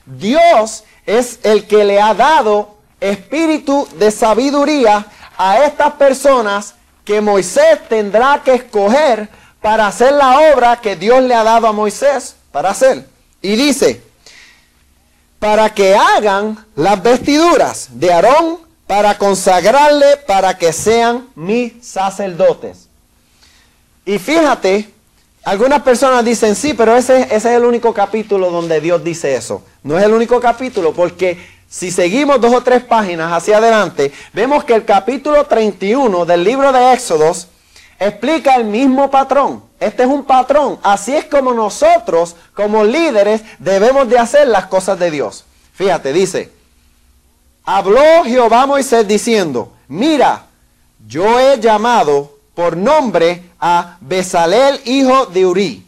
Dios 0.06 0.84
es 1.06 1.40
el 1.44 1.68
que 1.68 1.86
le 1.86 2.02
ha 2.02 2.14
dado 2.14 2.76
espíritu 3.00 3.88
de 3.98 4.12
sabiduría 4.12 5.06
a 5.38 5.64
estas 5.64 5.94
personas 5.94 6.76
que 7.06 7.22
Moisés 7.22 7.80
tendrá 7.88 8.42
que 8.44 8.56
escoger 8.56 9.30
para 9.62 9.88
hacer 9.88 10.14
la 10.14 10.54
obra 10.54 10.82
que 10.82 10.96
Dios 10.96 11.22
le 11.24 11.36
ha 11.36 11.44
dado 11.44 11.68
a 11.68 11.72
Moisés 11.72 12.36
para 12.52 12.72
hacer. 12.72 13.06
Y 13.42 13.56
dice, 13.56 14.02
para 15.40 15.74
que 15.74 15.96
hagan 15.96 16.66
las 16.76 17.02
vestiduras 17.02 17.90
de 17.92 18.12
Aarón, 18.12 18.60
para 18.88 19.18
consagrarle, 19.18 20.18
para 20.28 20.58
que 20.58 20.74
sean 20.74 21.30
mis 21.36 21.74
sacerdotes. 21.86 22.88
Y 24.06 24.20
fíjate, 24.20 24.90
algunas 25.44 25.82
personas 25.82 26.26
dicen, 26.26 26.56
sí, 26.56 26.74
pero 26.74 26.96
ese, 26.96 27.22
ese 27.22 27.36
es 27.36 27.46
el 27.46 27.64
único 27.64 27.94
capítulo 27.94 28.52
donde 28.52 28.82
Dios 28.82 29.04
dice 29.04 29.36
eso. 29.36 29.64
No 29.84 29.98
es 29.98 30.04
el 30.04 30.14
único 30.14 30.40
capítulo 30.40 30.92
porque 30.92 31.38
si 31.70 31.90
seguimos 31.90 32.42
dos 32.42 32.54
o 32.54 32.62
tres 32.62 32.84
páginas 32.84 33.32
hacia 33.32 33.58
adelante, 33.58 34.12
vemos 34.34 34.66
que 34.66 34.74
el 34.74 34.84
capítulo 34.84 35.46
31 35.46 36.26
del 36.26 36.44
libro 36.44 36.74
de 36.74 36.94
Éxodos 36.94 37.48
explica 38.08 38.56
el 38.56 38.66
mismo 38.66 39.12
patrón. 39.12 39.64
Este 39.80 40.04
es 40.04 40.10
un 40.10 40.24
patrón. 40.24 40.80
Así 40.82 41.16
es 41.16 41.26
como 41.26 41.54
nosotros, 41.54 42.36
como 42.54 42.84
líderes, 42.84 43.42
debemos 43.60 44.10
de 44.10 44.18
hacer 44.18 44.48
las 44.48 44.66
cosas 44.66 44.98
de 45.00 45.12
Dios. 45.12 45.46
Fíjate, 45.74 46.12
dice, 46.12 46.52
habló 47.64 48.24
Jehová 48.26 48.66
Moisés 48.66 49.08
diciendo, 49.08 49.74
mira, 49.88 50.46
yo 51.08 51.40
he 51.40 51.60
llamado 51.60 52.38
por 52.56 52.76
nombre 52.76 53.44
a 53.60 53.98
Besalel, 54.02 54.82
hijo 54.86 55.28
de 55.28 55.46
Uri, 55.46 55.86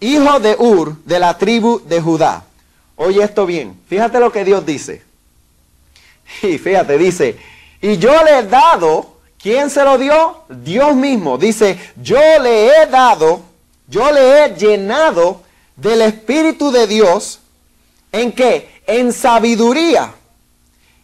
hijo 0.00 0.40
de 0.40 0.56
Ur, 0.58 0.96
de 1.04 1.18
la 1.18 1.38
tribu 1.38 1.80
de 1.86 2.00
Judá 2.00 2.44
Oye 2.96 3.24
esto 3.24 3.44
bien, 3.44 3.80
fíjate 3.88 4.20
lo 4.20 4.30
que 4.30 4.44
Dios 4.44 4.64
dice. 4.64 5.02
Y 6.42 6.58
fíjate, 6.58 6.96
dice, 6.96 7.36
y 7.82 7.98
yo 7.98 8.24
le 8.24 8.38
he 8.38 8.42
dado, 8.44 9.13
¿quién 9.44 9.68
se 9.68 9.84
lo 9.84 9.98
dio? 9.98 10.40
Dios 10.48 10.96
mismo. 10.96 11.36
Dice, 11.36 11.78
yo 12.02 12.16
le 12.40 12.68
he 12.68 12.86
dado, 12.86 13.42
yo 13.86 14.10
le 14.10 14.46
he 14.46 14.56
llenado 14.56 15.42
del 15.76 16.00
Espíritu 16.00 16.70
de 16.72 16.86
Dios. 16.86 17.40
¿En 18.10 18.32
qué? 18.32 18.80
En 18.86 19.12
sabiduría, 19.12 20.14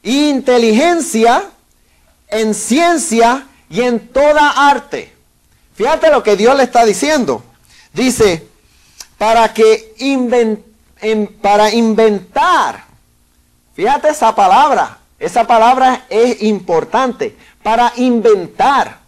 inteligencia, 0.02 1.50
en 2.28 2.54
ciencia 2.54 3.46
y 3.68 3.82
en 3.82 4.08
toda 4.08 4.70
arte. 4.70 5.12
Fíjate 5.74 6.10
lo 6.10 6.22
que 6.22 6.34
Dios 6.34 6.56
le 6.56 6.62
está 6.62 6.86
diciendo. 6.86 7.44
Dice, 7.92 8.46
para 9.18 9.52
que 9.52 9.92
para 11.42 11.70
inventar. 11.74 12.84
Fíjate 13.74 14.08
esa 14.08 14.34
palabra. 14.34 14.99
Esa 15.20 15.46
palabra 15.46 16.06
es 16.08 16.42
importante. 16.42 17.36
Para 17.62 17.92
inventar. 17.96 18.98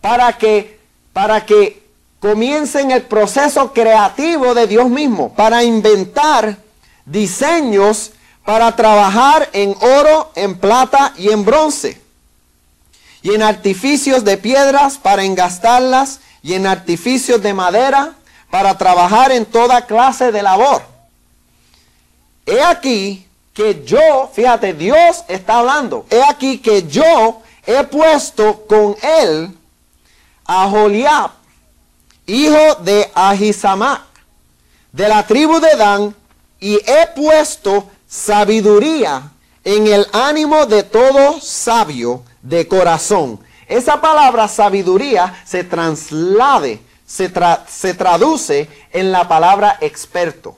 Para 0.00 0.32
que, 0.36 0.80
para 1.12 1.46
que 1.46 1.86
comiencen 2.18 2.90
el 2.90 3.02
proceso 3.02 3.72
creativo 3.72 4.54
de 4.54 4.66
Dios 4.66 4.88
mismo. 4.88 5.32
Para 5.34 5.62
inventar 5.62 6.56
diseños 7.04 8.12
para 8.48 8.74
trabajar 8.74 9.50
en 9.52 9.76
oro, 9.78 10.32
en 10.34 10.56
plata 10.58 11.12
y 11.18 11.28
en 11.28 11.44
bronce. 11.44 12.00
Y 13.20 13.34
en 13.34 13.42
artificios 13.42 14.24
de 14.24 14.38
piedras 14.38 14.96
para 14.96 15.22
engastarlas 15.22 16.20
y 16.42 16.54
en 16.54 16.66
artificios 16.66 17.42
de 17.42 17.52
madera 17.52 18.14
para 18.48 18.78
trabajar 18.78 19.32
en 19.32 19.44
toda 19.44 19.84
clase 19.84 20.32
de 20.32 20.42
labor. 20.42 20.80
He 22.46 22.62
aquí 22.62 23.27
que 23.58 23.82
yo, 23.84 24.30
fíjate, 24.32 24.72
Dios 24.72 25.24
está 25.26 25.58
hablando. 25.58 26.06
He 26.10 26.22
aquí 26.22 26.58
que 26.58 26.86
yo 26.86 27.42
he 27.66 27.82
puesto 27.82 28.64
con 28.68 28.94
él 29.02 29.52
a 30.46 30.70
Joliab, 30.70 31.32
hijo 32.24 32.76
de 32.84 33.10
Ahisamac, 33.12 34.02
de 34.92 35.08
la 35.08 35.26
tribu 35.26 35.58
de 35.58 35.74
Dan, 35.74 36.14
y 36.60 36.76
he 36.76 37.08
puesto 37.16 37.90
sabiduría 38.06 39.28
en 39.64 39.88
el 39.88 40.06
ánimo 40.12 40.64
de 40.66 40.84
todo 40.84 41.40
sabio 41.40 42.22
de 42.40 42.68
corazón. 42.68 43.40
Esa 43.66 44.00
palabra 44.00 44.46
sabiduría 44.46 45.42
se 45.44 45.64
traslade, 45.64 46.80
se, 47.04 47.28
se 47.66 47.94
traduce 47.94 48.68
en 48.92 49.10
la 49.10 49.26
palabra 49.26 49.78
experto. 49.80 50.56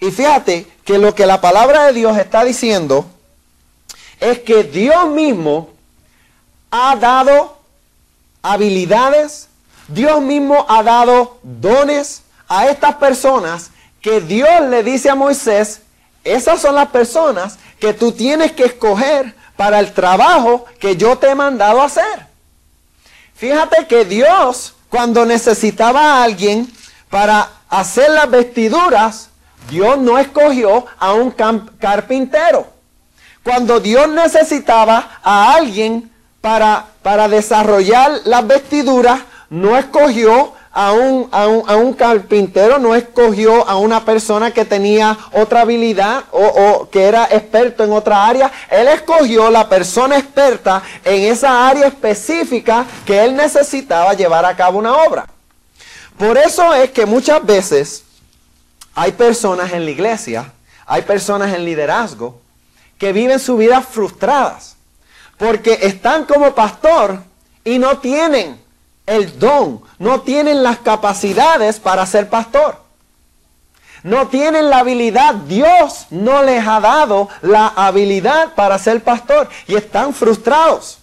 Y 0.00 0.10
fíjate 0.10 0.66
que 0.84 0.98
lo 0.98 1.14
que 1.14 1.26
la 1.26 1.40
palabra 1.40 1.84
de 1.86 1.92
Dios 1.92 2.16
está 2.18 2.44
diciendo 2.44 3.06
es 4.20 4.40
que 4.40 4.64
Dios 4.64 5.08
mismo 5.08 5.70
ha 6.70 6.96
dado 6.96 7.58
habilidades, 8.42 9.48
Dios 9.88 10.20
mismo 10.20 10.66
ha 10.68 10.82
dado 10.82 11.38
dones 11.42 12.22
a 12.48 12.66
estas 12.68 12.96
personas 12.96 13.70
que 14.00 14.20
Dios 14.20 14.48
le 14.68 14.82
dice 14.82 15.10
a 15.10 15.14
Moisés, 15.14 15.82
esas 16.22 16.60
son 16.60 16.74
las 16.74 16.88
personas 16.88 17.58
que 17.80 17.92
tú 17.92 18.12
tienes 18.12 18.52
que 18.52 18.64
escoger 18.64 19.34
para 19.56 19.80
el 19.80 19.92
trabajo 19.92 20.64
que 20.78 20.96
yo 20.96 21.16
te 21.18 21.28
he 21.30 21.34
mandado 21.34 21.82
hacer. 21.82 22.26
Fíjate 23.34 23.86
que 23.86 24.04
Dios, 24.04 24.74
cuando 24.88 25.24
necesitaba 25.24 26.00
a 26.00 26.24
alguien 26.24 26.70
para 27.10 27.50
hacer 27.68 28.10
las 28.10 28.30
vestiduras, 28.30 29.30
Dios 29.68 29.98
no 29.98 30.18
escogió 30.18 30.86
a 30.98 31.12
un 31.12 31.30
carpintero. 31.30 32.66
Cuando 33.42 33.80
Dios 33.80 34.08
necesitaba 34.08 35.20
a 35.22 35.54
alguien 35.54 36.10
para, 36.40 36.86
para 37.02 37.28
desarrollar 37.28 38.20
las 38.24 38.46
vestiduras, 38.46 39.20
no 39.50 39.76
escogió 39.76 40.52
a 40.72 40.92
un, 40.92 41.28
a, 41.32 41.76
un, 41.76 41.94
carpintero, 41.94 42.78
no 42.78 42.94
escogió 42.94 43.66
a 43.66 43.76
una 43.76 44.04
persona 44.04 44.50
que 44.50 44.66
tenía 44.66 45.16
otra 45.32 45.62
habilidad 45.62 46.24
o, 46.32 46.44
o, 46.44 46.90
que 46.90 47.04
era 47.04 47.24
experto 47.30 47.82
en 47.82 47.92
otra 47.92 48.26
área. 48.26 48.52
Él 48.70 48.86
escogió 48.88 49.50
la 49.50 49.68
persona 49.68 50.18
experta 50.18 50.82
en 51.02 51.22
esa 51.32 51.66
área 51.66 51.86
específica 51.86 52.84
que 53.06 53.24
él 53.24 53.34
necesitaba 53.34 54.12
llevar 54.12 54.44
a 54.44 54.54
cabo 54.54 54.78
una 54.78 54.94
obra. 54.96 55.26
Por 56.18 56.36
eso 56.36 56.74
es 56.74 56.90
que 56.90 57.06
muchas 57.06 57.44
veces 57.46 58.05
hay 58.96 59.12
personas 59.12 59.72
en 59.72 59.84
la 59.84 59.90
iglesia, 59.90 60.52
hay 60.86 61.02
personas 61.02 61.54
en 61.54 61.66
liderazgo 61.66 62.40
que 62.98 63.12
viven 63.12 63.38
su 63.38 63.58
vida 63.58 63.82
frustradas 63.82 64.76
porque 65.36 65.80
están 65.82 66.24
como 66.24 66.54
pastor 66.54 67.18
y 67.62 67.78
no 67.78 67.98
tienen 67.98 68.58
el 69.04 69.38
don, 69.38 69.82
no 69.98 70.22
tienen 70.22 70.62
las 70.62 70.78
capacidades 70.78 71.78
para 71.78 72.06
ser 72.06 72.30
pastor. 72.30 72.84
No 74.02 74.28
tienen 74.28 74.70
la 74.70 74.78
habilidad, 74.78 75.34
Dios 75.34 76.06
no 76.10 76.42
les 76.42 76.66
ha 76.66 76.80
dado 76.80 77.28
la 77.42 77.66
habilidad 77.66 78.54
para 78.54 78.78
ser 78.78 79.02
pastor 79.02 79.48
y 79.66 79.74
están 79.74 80.14
frustrados. 80.14 81.00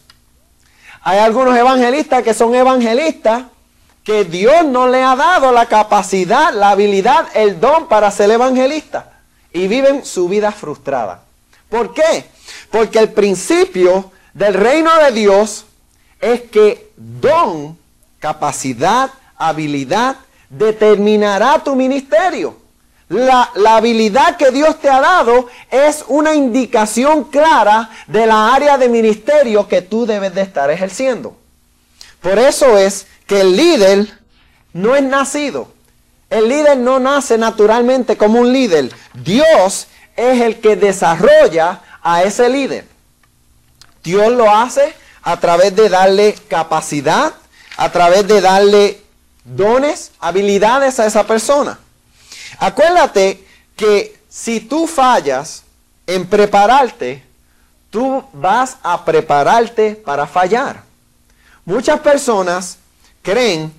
Hay 1.01 1.19
algunos 1.19 1.55
evangelistas 1.55 2.23
que 2.23 2.33
son 2.33 2.55
evangelistas 2.55 3.43
que 4.03 4.25
Dios 4.25 4.65
no 4.65 4.87
le 4.87 5.01
ha 5.01 5.15
dado 5.15 5.51
la 5.51 5.67
capacidad, 5.67 6.53
la 6.53 6.71
habilidad, 6.71 7.27
el 7.33 7.59
don 7.59 7.87
para 7.87 8.11
ser 8.11 8.29
evangelista 8.31 9.13
y 9.53 9.67
viven 9.67 10.03
su 10.03 10.27
vida 10.27 10.51
frustrada. 10.51 11.21
¿Por 11.69 11.93
qué? 11.93 12.25
Porque 12.69 12.99
el 12.99 13.11
principio 13.11 14.11
del 14.33 14.55
reino 14.55 14.91
de 14.97 15.11
Dios 15.11 15.65
es 16.19 16.41
que 16.41 16.91
don 16.97 17.77
capacidad, 18.19 19.11
habilidad, 19.37 20.17
determinará 20.49 21.63
tu 21.63 21.75
ministerio. 21.75 22.57
La, 23.09 23.51
la, 23.55 23.75
habilidad 23.77 24.37
que 24.37 24.49
Dios 24.49 24.79
te 24.79 24.89
ha 24.89 24.99
dado 24.99 25.47
es 25.69 26.03
una 26.07 26.33
indicación 26.33 27.25
clara 27.25 27.89
de 28.07 28.25
la 28.25 28.53
área 28.53 28.77
de 28.77 28.89
ministerio 28.89 29.67
que 29.67 29.81
tú 29.81 30.05
debes 30.05 30.33
de 30.33 30.41
estar 30.41 30.71
ejerciendo. 30.71 31.35
Por 32.21 32.39
eso 32.39 32.77
es 32.77 33.05
que 33.27 33.41
el 33.41 33.55
líder 33.55 34.19
no 34.73 34.95
es 34.95 35.03
nacido. 35.03 35.71
El 36.29 36.49
líder 36.49 36.77
no 36.77 36.99
nace 36.99 37.37
naturalmente 37.37 38.17
como 38.17 38.39
un 38.39 38.51
líder. 38.51 38.91
Dios 39.13 39.87
es 40.15 40.41
el 40.41 40.59
que 40.59 40.75
desarrolla 40.75 41.81
a 42.01 42.23
ese 42.23 42.49
líder. 42.49 42.87
Dios 44.03 44.31
lo 44.31 44.49
hace 44.49 44.93
a 45.21 45.39
través 45.39 45.75
de 45.75 45.89
darle 45.89 46.35
capacidad, 46.47 47.33
a 47.77 47.91
través 47.91 48.27
de 48.27 48.41
darle 48.41 49.01
dones, 49.43 50.11
habilidades 50.19 50.99
a 50.99 51.05
esa 51.05 51.25
persona. 51.25 51.79
Acuérdate 52.59 53.45
que 53.75 54.19
si 54.29 54.59
tú 54.59 54.87
fallas 54.87 55.63
en 56.07 56.27
prepararte, 56.27 57.23
tú 57.89 58.23
vas 58.33 58.77
a 58.83 59.05
prepararte 59.05 59.95
para 59.95 60.27
fallar. 60.27 60.83
Muchas 61.65 61.99
personas 61.99 62.77
creen 63.23 63.73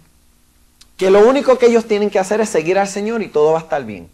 que 0.96 1.10
lo 1.10 1.28
único 1.28 1.56
que 1.58 1.66
ellos 1.66 1.86
tienen 1.86 2.10
que 2.10 2.18
hacer 2.18 2.40
es 2.40 2.48
seguir 2.48 2.78
al 2.78 2.88
Señor 2.88 3.22
y 3.22 3.28
todo 3.28 3.52
va 3.52 3.60
a 3.60 3.62
estar 3.62 3.84
bien. 3.84 4.10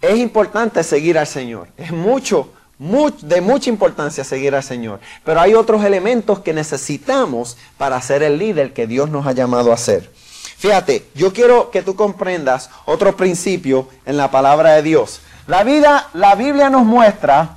Es 0.00 0.16
importante 0.18 0.84
seguir 0.84 1.18
al 1.18 1.26
Señor. 1.26 1.68
Es 1.76 1.90
mucho 1.90 2.52
de 2.78 3.40
mucha 3.40 3.70
importancia 3.70 4.22
seguir 4.22 4.54
al 4.54 4.62
Señor. 4.62 5.00
Pero 5.24 5.40
hay 5.40 5.54
otros 5.54 5.84
elementos 5.84 6.40
que 6.40 6.52
necesitamos 6.52 7.56
para 7.76 8.00
ser 8.00 8.22
el 8.22 8.38
líder 8.38 8.72
que 8.72 8.86
Dios 8.86 9.10
nos 9.10 9.26
ha 9.26 9.32
llamado 9.32 9.72
a 9.72 9.76
ser. 9.76 10.10
Fíjate, 10.58 11.06
yo 11.14 11.32
quiero 11.32 11.70
que 11.70 11.82
tú 11.82 11.96
comprendas 11.96 12.70
otro 12.84 13.16
principio 13.16 13.88
en 14.06 14.16
la 14.16 14.30
palabra 14.30 14.74
de 14.74 14.82
Dios. 14.82 15.20
La, 15.46 15.64
vida, 15.64 16.08
la 16.14 16.34
Biblia 16.34 16.70
nos 16.70 16.84
muestra 16.84 17.56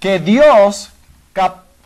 que 0.00 0.18
Dios 0.18 0.90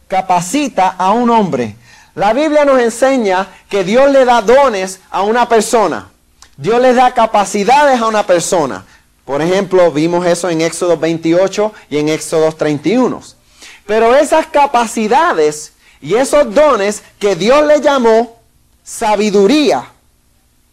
capacita 0.08 0.88
a 0.88 1.12
un 1.12 1.30
hombre. 1.30 1.76
La 2.20 2.34
Biblia 2.34 2.66
nos 2.66 2.78
enseña 2.78 3.48
que 3.70 3.82
Dios 3.82 4.10
le 4.10 4.26
da 4.26 4.42
dones 4.42 5.00
a 5.10 5.22
una 5.22 5.48
persona. 5.48 6.10
Dios 6.54 6.78
le 6.78 6.92
da 6.92 7.14
capacidades 7.14 7.98
a 7.98 8.08
una 8.08 8.26
persona. 8.26 8.84
Por 9.24 9.40
ejemplo, 9.40 9.90
vimos 9.90 10.26
eso 10.26 10.50
en 10.50 10.60
Éxodo 10.60 10.98
28 10.98 11.72
y 11.88 11.96
en 11.96 12.10
Éxodo 12.10 12.52
31. 12.52 13.22
Pero 13.86 14.14
esas 14.14 14.48
capacidades 14.48 15.72
y 16.02 16.16
esos 16.16 16.54
dones 16.54 17.02
que 17.18 17.36
Dios 17.36 17.66
le 17.66 17.80
llamó 17.80 18.36
sabiduría. 18.84 19.86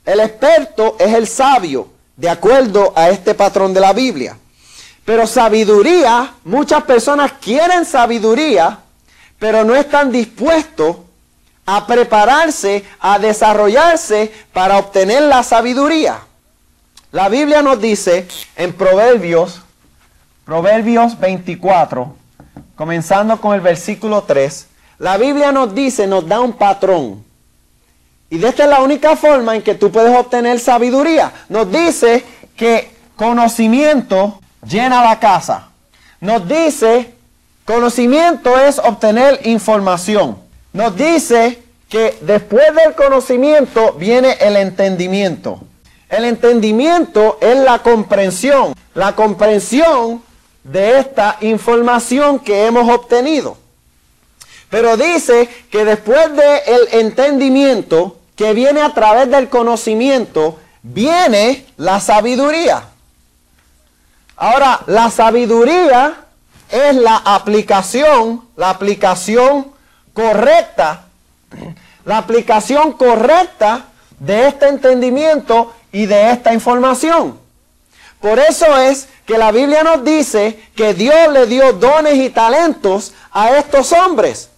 El 0.04 0.20
experto 0.20 0.98
es 1.00 1.14
el 1.14 1.30
sabio, 1.30 1.88
de 2.18 2.30
acuerdo 2.30 2.92
a 2.94 3.10
este 3.10 3.34
patrón 3.34 3.74
de 3.74 3.80
la 3.80 3.94
Biblia. 3.94 4.38
Pero 5.06 5.26
sabiduría, 5.26 6.34
muchas 6.44 6.84
personas 6.84 7.32
quieren 7.40 7.86
sabiduría, 7.86 8.80
pero 9.40 9.64
no 9.64 9.78
están 9.78 10.12
dispuestos 10.12 11.07
a 11.68 11.86
prepararse, 11.86 12.86
a 13.00 13.20
desarrollarse 13.20 14.32
para 14.54 14.78
obtener 14.78 15.24
la 15.24 15.44
sabiduría. 15.44 16.22
La 17.12 17.28
Biblia 17.28 17.62
nos 17.62 17.80
dice 17.82 18.26
en 18.56 18.72
Proverbios, 18.72 19.62
Proverbios 20.46 21.20
24, 21.20 22.16
comenzando 22.76 23.40
con 23.42 23.54
el 23.54 23.60
versículo 23.60 24.24
3, 24.24 24.68
la 25.00 25.18
Biblia 25.18 25.52
nos 25.52 25.76
dice, 25.76 26.08
nos 26.08 26.26
da 26.26 26.40
un 26.40 26.54
patrón. 26.54 27.26
Y 28.30 28.38
de 28.38 28.48
esta 28.48 28.64
es 28.64 28.70
la 28.70 28.82
única 28.82 29.18
forma 29.18 29.54
en 29.54 29.62
que 29.62 29.76
tú 29.76 29.92
puedes 29.92 30.18
obtener 30.18 30.60
sabiduría. 30.60 31.34
Nos 31.50 31.70
dice 31.70 32.24
que 32.56 32.92
conocimiento 33.18 34.40
llena 34.66 35.04
la 35.04 35.20
casa. 35.20 35.68
Nos 36.22 36.48
dice, 36.48 37.14
conocimiento 37.66 38.58
es 38.58 38.80
obtener 38.80 39.42
información. 39.46 40.47
Nos 40.74 40.96
dice 40.96 41.62
que 41.90 42.18
después 42.22 42.66
del 42.76 42.94
conocimiento 42.96 43.94
viene 43.94 44.38
el 44.40 44.58
entendimiento. 44.58 45.62
El 46.10 46.26
entendimiento 46.26 47.38
es 47.42 47.58
la 47.58 47.80
comprensión, 47.80 48.74
la 48.94 49.16
comprensión 49.16 50.22
de 50.64 51.00
esta 51.00 51.38
información 51.42 52.40
que 52.40 52.66
hemos 52.66 52.90
obtenido. 52.90 53.58
Pero 54.70 54.98
dice 54.98 55.50
que 55.72 55.86
después 55.86 56.36
del 56.36 56.88
entendimiento 56.92 58.18
que 58.36 58.54
viene 58.54 58.82
a 58.82 58.94
través 58.94 59.30
del 59.30 59.50
conocimiento, 59.50 60.60
viene 60.84 61.66
la 61.78 62.00
sabiduría. 62.00 62.84
Ahora, 64.36 64.82
la 64.86 65.10
sabiduría 65.10 66.26
es 66.70 66.96
la 66.96 67.18
aplicación, 67.18 68.44
la 68.56 68.70
aplicación 68.70 69.72
correcta, 70.18 71.04
la 72.04 72.18
aplicación 72.18 72.94
correcta 72.94 73.86
de 74.18 74.48
este 74.48 74.68
entendimiento 74.68 75.76
y 75.92 76.08
de 76.08 76.32
esta 76.32 76.56
información. 76.56 77.40
Por 78.20 78.40
eso 78.40 78.66
es 78.78 79.08
que 79.28 79.38
la 79.38 79.52
Biblia 79.52 79.84
nos 79.84 80.04
dice 80.04 80.60
que 80.76 80.96
Dios 80.96 81.32
le 81.32 81.46
dio 81.46 81.72
dones 81.74 82.16
y 82.16 82.32
talentos 82.32 83.14
a 83.32 83.58
estos 83.58 83.94
hombres 83.94 84.50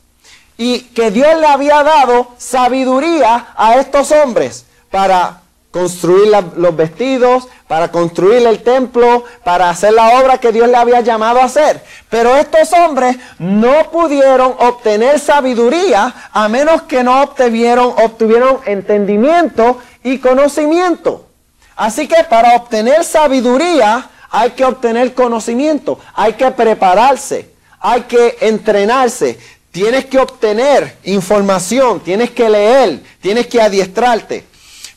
y 0.57 0.79
que 0.79 1.11
Dios 1.11 1.37
le 1.37 1.47
había 1.47 1.83
dado 1.83 2.29
sabiduría 2.37 3.47
a 3.57 3.75
estos 3.75 4.13
hombres 4.13 4.63
para 4.89 5.41
construir 5.71 6.31
los 6.55 6.75
vestidos, 6.75 7.47
para 7.67 7.91
construir 7.91 8.45
el 8.47 8.63
templo, 8.63 9.23
para 9.43 9.69
hacer 9.69 9.93
la 9.93 10.19
obra 10.19 10.39
que 10.39 10.51
Dios 10.51 10.67
le 10.67 10.75
había 10.75 11.01
llamado 11.01 11.39
a 11.39 11.45
hacer. 11.45 11.83
Pero 12.09 12.35
estos 12.35 12.73
hombres 12.73 13.17
no 13.37 13.91
pudieron 13.91 14.55
obtener 14.57 15.19
sabiduría 15.19 16.29
a 16.31 16.47
menos 16.49 16.83
que 16.83 17.03
no 17.03 17.21
obtuvieron, 17.21 17.93
obtuvieron 18.03 18.59
entendimiento 18.65 19.79
y 20.03 20.17
conocimiento. 20.17 21.27
Así 21.75 22.07
que 22.07 22.23
para 22.23 22.55
obtener 22.55 23.03
sabiduría 23.03 24.09
hay 24.31 24.51
que 24.51 24.65
obtener 24.65 25.13
conocimiento, 25.13 25.99
hay 26.13 26.33
que 26.33 26.49
prepararse, 26.51 27.49
hay 27.79 28.01
que 28.01 28.37
entrenarse, 28.41 29.39
tienes 29.71 30.05
que 30.05 30.17
obtener 30.17 30.97
información, 31.03 31.99
tienes 31.99 32.31
que 32.31 32.49
leer, 32.49 33.01
tienes 33.21 33.47
que 33.47 33.61
adiestrarte. 33.61 34.48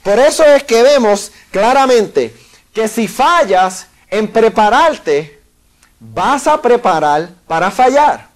Por 0.03 0.19
eso 0.19 0.45
es 0.45 0.65
que 0.65 0.83
vemos 0.83 1.31
claramente 1.51 2.35
que 2.73 2.89
si 2.89 3.07
fallas 3.07 3.87
en 4.11 4.29
prepararte, 4.29 5.41
vas 6.01 6.47
a 6.47 6.61
preparar 6.61 7.31
para 7.47 7.71
fallar. 7.71 8.29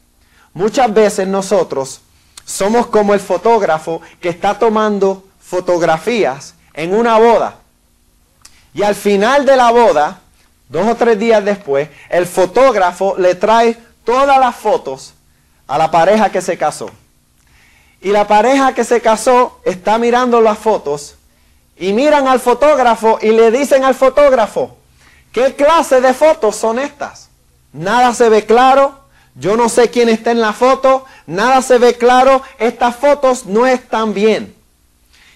Muchas 0.55 0.93
veces 0.93 1.27
nosotros 1.27 2.01
somos 2.45 2.87
como 2.87 3.13
el 3.13 3.21
fotógrafo 3.21 4.01
que 4.21 4.29
está 4.29 4.59
tomando 4.59 5.25
fotografías 5.41 6.55
en 6.73 6.95
una 6.95 7.19
boda. 7.19 7.57
Y 8.73 8.83
al 8.83 8.95
final 8.95 9.45
de 9.45 9.57
la 9.57 9.71
boda, 9.71 10.21
dos 10.69 10.87
o 10.87 10.95
tres 10.95 11.19
días 11.19 11.45
después, 11.45 11.89
el 12.09 12.27
fotógrafo 12.27 13.17
le 13.19 13.35
trae 13.35 13.77
todas 14.05 14.39
las 14.39 14.55
fotos 14.55 15.15
a 15.67 15.77
la 15.77 15.91
pareja 15.91 16.31
que 16.31 16.41
se 16.41 16.57
casó. 16.57 16.91
Y 18.01 18.11
la 18.11 18.27
pareja 18.29 18.73
que 18.75 18.85
se 18.85 19.01
casó 19.01 19.61
está 19.65 19.99
mirando 19.99 20.41
las 20.41 20.59
fotos 20.59 21.17
y 21.79 21.93
miran 21.93 22.27
al 22.27 22.41
fotógrafo 22.41 23.19
y 23.21 23.31
le 23.31 23.51
dicen 23.51 23.85
al 23.85 23.95
fotógrafo, 23.95 24.77
¿qué 25.33 25.55
clase 25.55 26.01
de 26.01 26.15
fotos 26.15 26.57
son 26.57 26.79
estas? 26.79 27.29
Nada 27.73 28.15
se 28.15 28.29
ve 28.29 28.47
claro, 28.47 29.01
yo 29.35 29.57
no 29.57 29.69
sé 29.69 29.91
quién 29.91 30.09
está 30.09 30.31
en 30.31 30.41
la 30.41 30.55
foto, 30.55 31.05
nada 31.27 31.61
se 31.61 31.79
ve 31.79 31.95
claro, 31.95 32.43
estas 32.59 32.97
fotos 32.97 33.45
no 33.45 33.67
están 33.67 34.15
bien. 34.15 34.55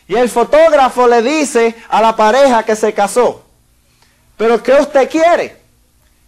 Y 0.08 0.16
el 0.16 0.28
fotógrafo 0.28 1.06
le 1.06 1.22
dice 1.22 1.74
a 1.88 2.00
la 2.00 2.16
pareja 2.16 2.62
que 2.62 2.74
se 2.74 2.94
casó, 2.94 3.42
pero 4.36 4.62
¿qué 4.62 4.72
usted 4.72 5.08
quiere? 5.08 5.60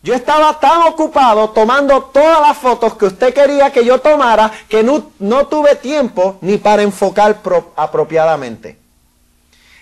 Yo 0.02 0.14
estaba 0.14 0.58
tan 0.58 0.82
ocupado 0.82 1.50
tomando 1.50 2.02
todas 2.02 2.40
las 2.40 2.58
fotos 2.58 2.94
que 2.94 3.06
usted 3.06 3.32
quería 3.32 3.70
que 3.72 3.84
yo 3.84 4.00
tomara 4.00 4.50
que 4.68 4.82
no, 4.82 5.12
no 5.20 5.46
tuve 5.46 5.76
tiempo 5.76 6.38
ni 6.40 6.58
para 6.58 6.82
enfocar 6.82 7.40
apropiadamente. 7.76 8.81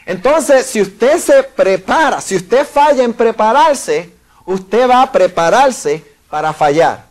Entonces, 0.07 0.67
si 0.67 0.81
usted 0.81 1.19
se 1.19 1.43
prepara, 1.43 2.21
si 2.21 2.37
usted 2.37 2.67
falla 2.67 3.05
en 3.05 3.13
prepararse, 3.13 4.13
usted 4.45 4.89
va 4.89 5.03
a 5.03 5.13
prepararse 5.13 6.05
para 6.29 6.53
fallar. 6.53 7.05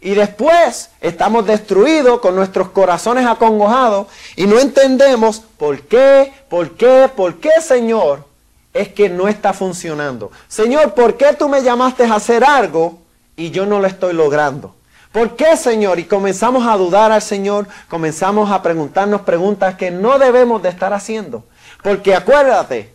Y 0.00 0.14
después 0.14 0.90
estamos 1.00 1.46
destruidos 1.46 2.20
con 2.20 2.36
nuestros 2.36 2.68
corazones 2.68 3.26
acongojados 3.26 4.08
y 4.36 4.46
no 4.46 4.58
entendemos 4.58 5.40
por 5.56 5.80
qué, 5.82 6.32
por 6.48 6.76
qué, 6.76 7.10
por 7.14 7.40
qué, 7.40 7.50
Señor, 7.60 8.24
es 8.72 8.88
que 8.88 9.08
no 9.08 9.26
está 9.26 9.52
funcionando. 9.52 10.30
Señor, 10.48 10.94
¿por 10.94 11.16
qué 11.16 11.32
tú 11.32 11.48
me 11.48 11.62
llamaste 11.62 12.04
a 12.04 12.14
hacer 12.14 12.44
algo 12.44 12.98
y 13.36 13.50
yo 13.50 13.66
no 13.66 13.80
lo 13.80 13.86
estoy 13.86 14.12
logrando? 14.12 14.74
¿Por 15.12 15.34
qué, 15.34 15.56
Señor? 15.56 15.98
Y 15.98 16.04
comenzamos 16.04 16.66
a 16.66 16.76
dudar 16.76 17.10
al 17.10 17.22
Señor, 17.22 17.66
comenzamos 17.88 18.50
a 18.50 18.62
preguntarnos 18.62 19.22
preguntas 19.22 19.76
que 19.76 19.90
no 19.90 20.18
debemos 20.18 20.62
de 20.62 20.68
estar 20.68 20.92
haciendo. 20.92 21.42
Porque 21.82 22.14
acuérdate 22.14 22.92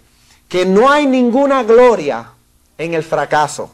que 0.48 0.65
no 0.65 0.89
hay 0.89 1.06
ninguna 1.06 1.63
gloria 1.63 2.32
en 2.78 2.94
el 2.94 3.04
fracaso. 3.04 3.74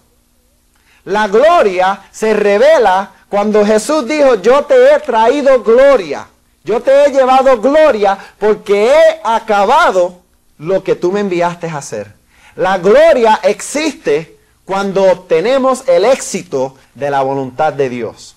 La 1.06 1.28
gloria 1.28 2.02
se 2.12 2.34
revela 2.34 3.12
cuando 3.30 3.66
Jesús 3.66 4.08
dijo, 4.08 4.36
yo 4.36 4.66
te 4.66 4.94
he 4.94 5.00
traído 5.00 5.64
gloria. 5.64 6.28
Yo 6.64 6.82
te 6.82 7.06
he 7.06 7.12
llevado 7.12 7.60
gloria 7.62 8.18
porque 8.38 8.92
he 8.92 9.22
acabado 9.24 10.22
lo 10.58 10.84
que 10.84 10.96
tú 10.96 11.12
me 11.12 11.22
enviaste 11.22 11.68
a 11.68 11.78
hacer. 11.78 12.14
La 12.56 12.78
gloria 12.78 13.40
existe 13.44 14.38
cuando 14.66 15.04
obtenemos 15.04 15.88
el 15.88 16.06
éxito 16.06 16.76
de 16.94 17.10
la 17.10 17.22
voluntad 17.22 17.74
de 17.74 17.90
Dios. 17.90 18.37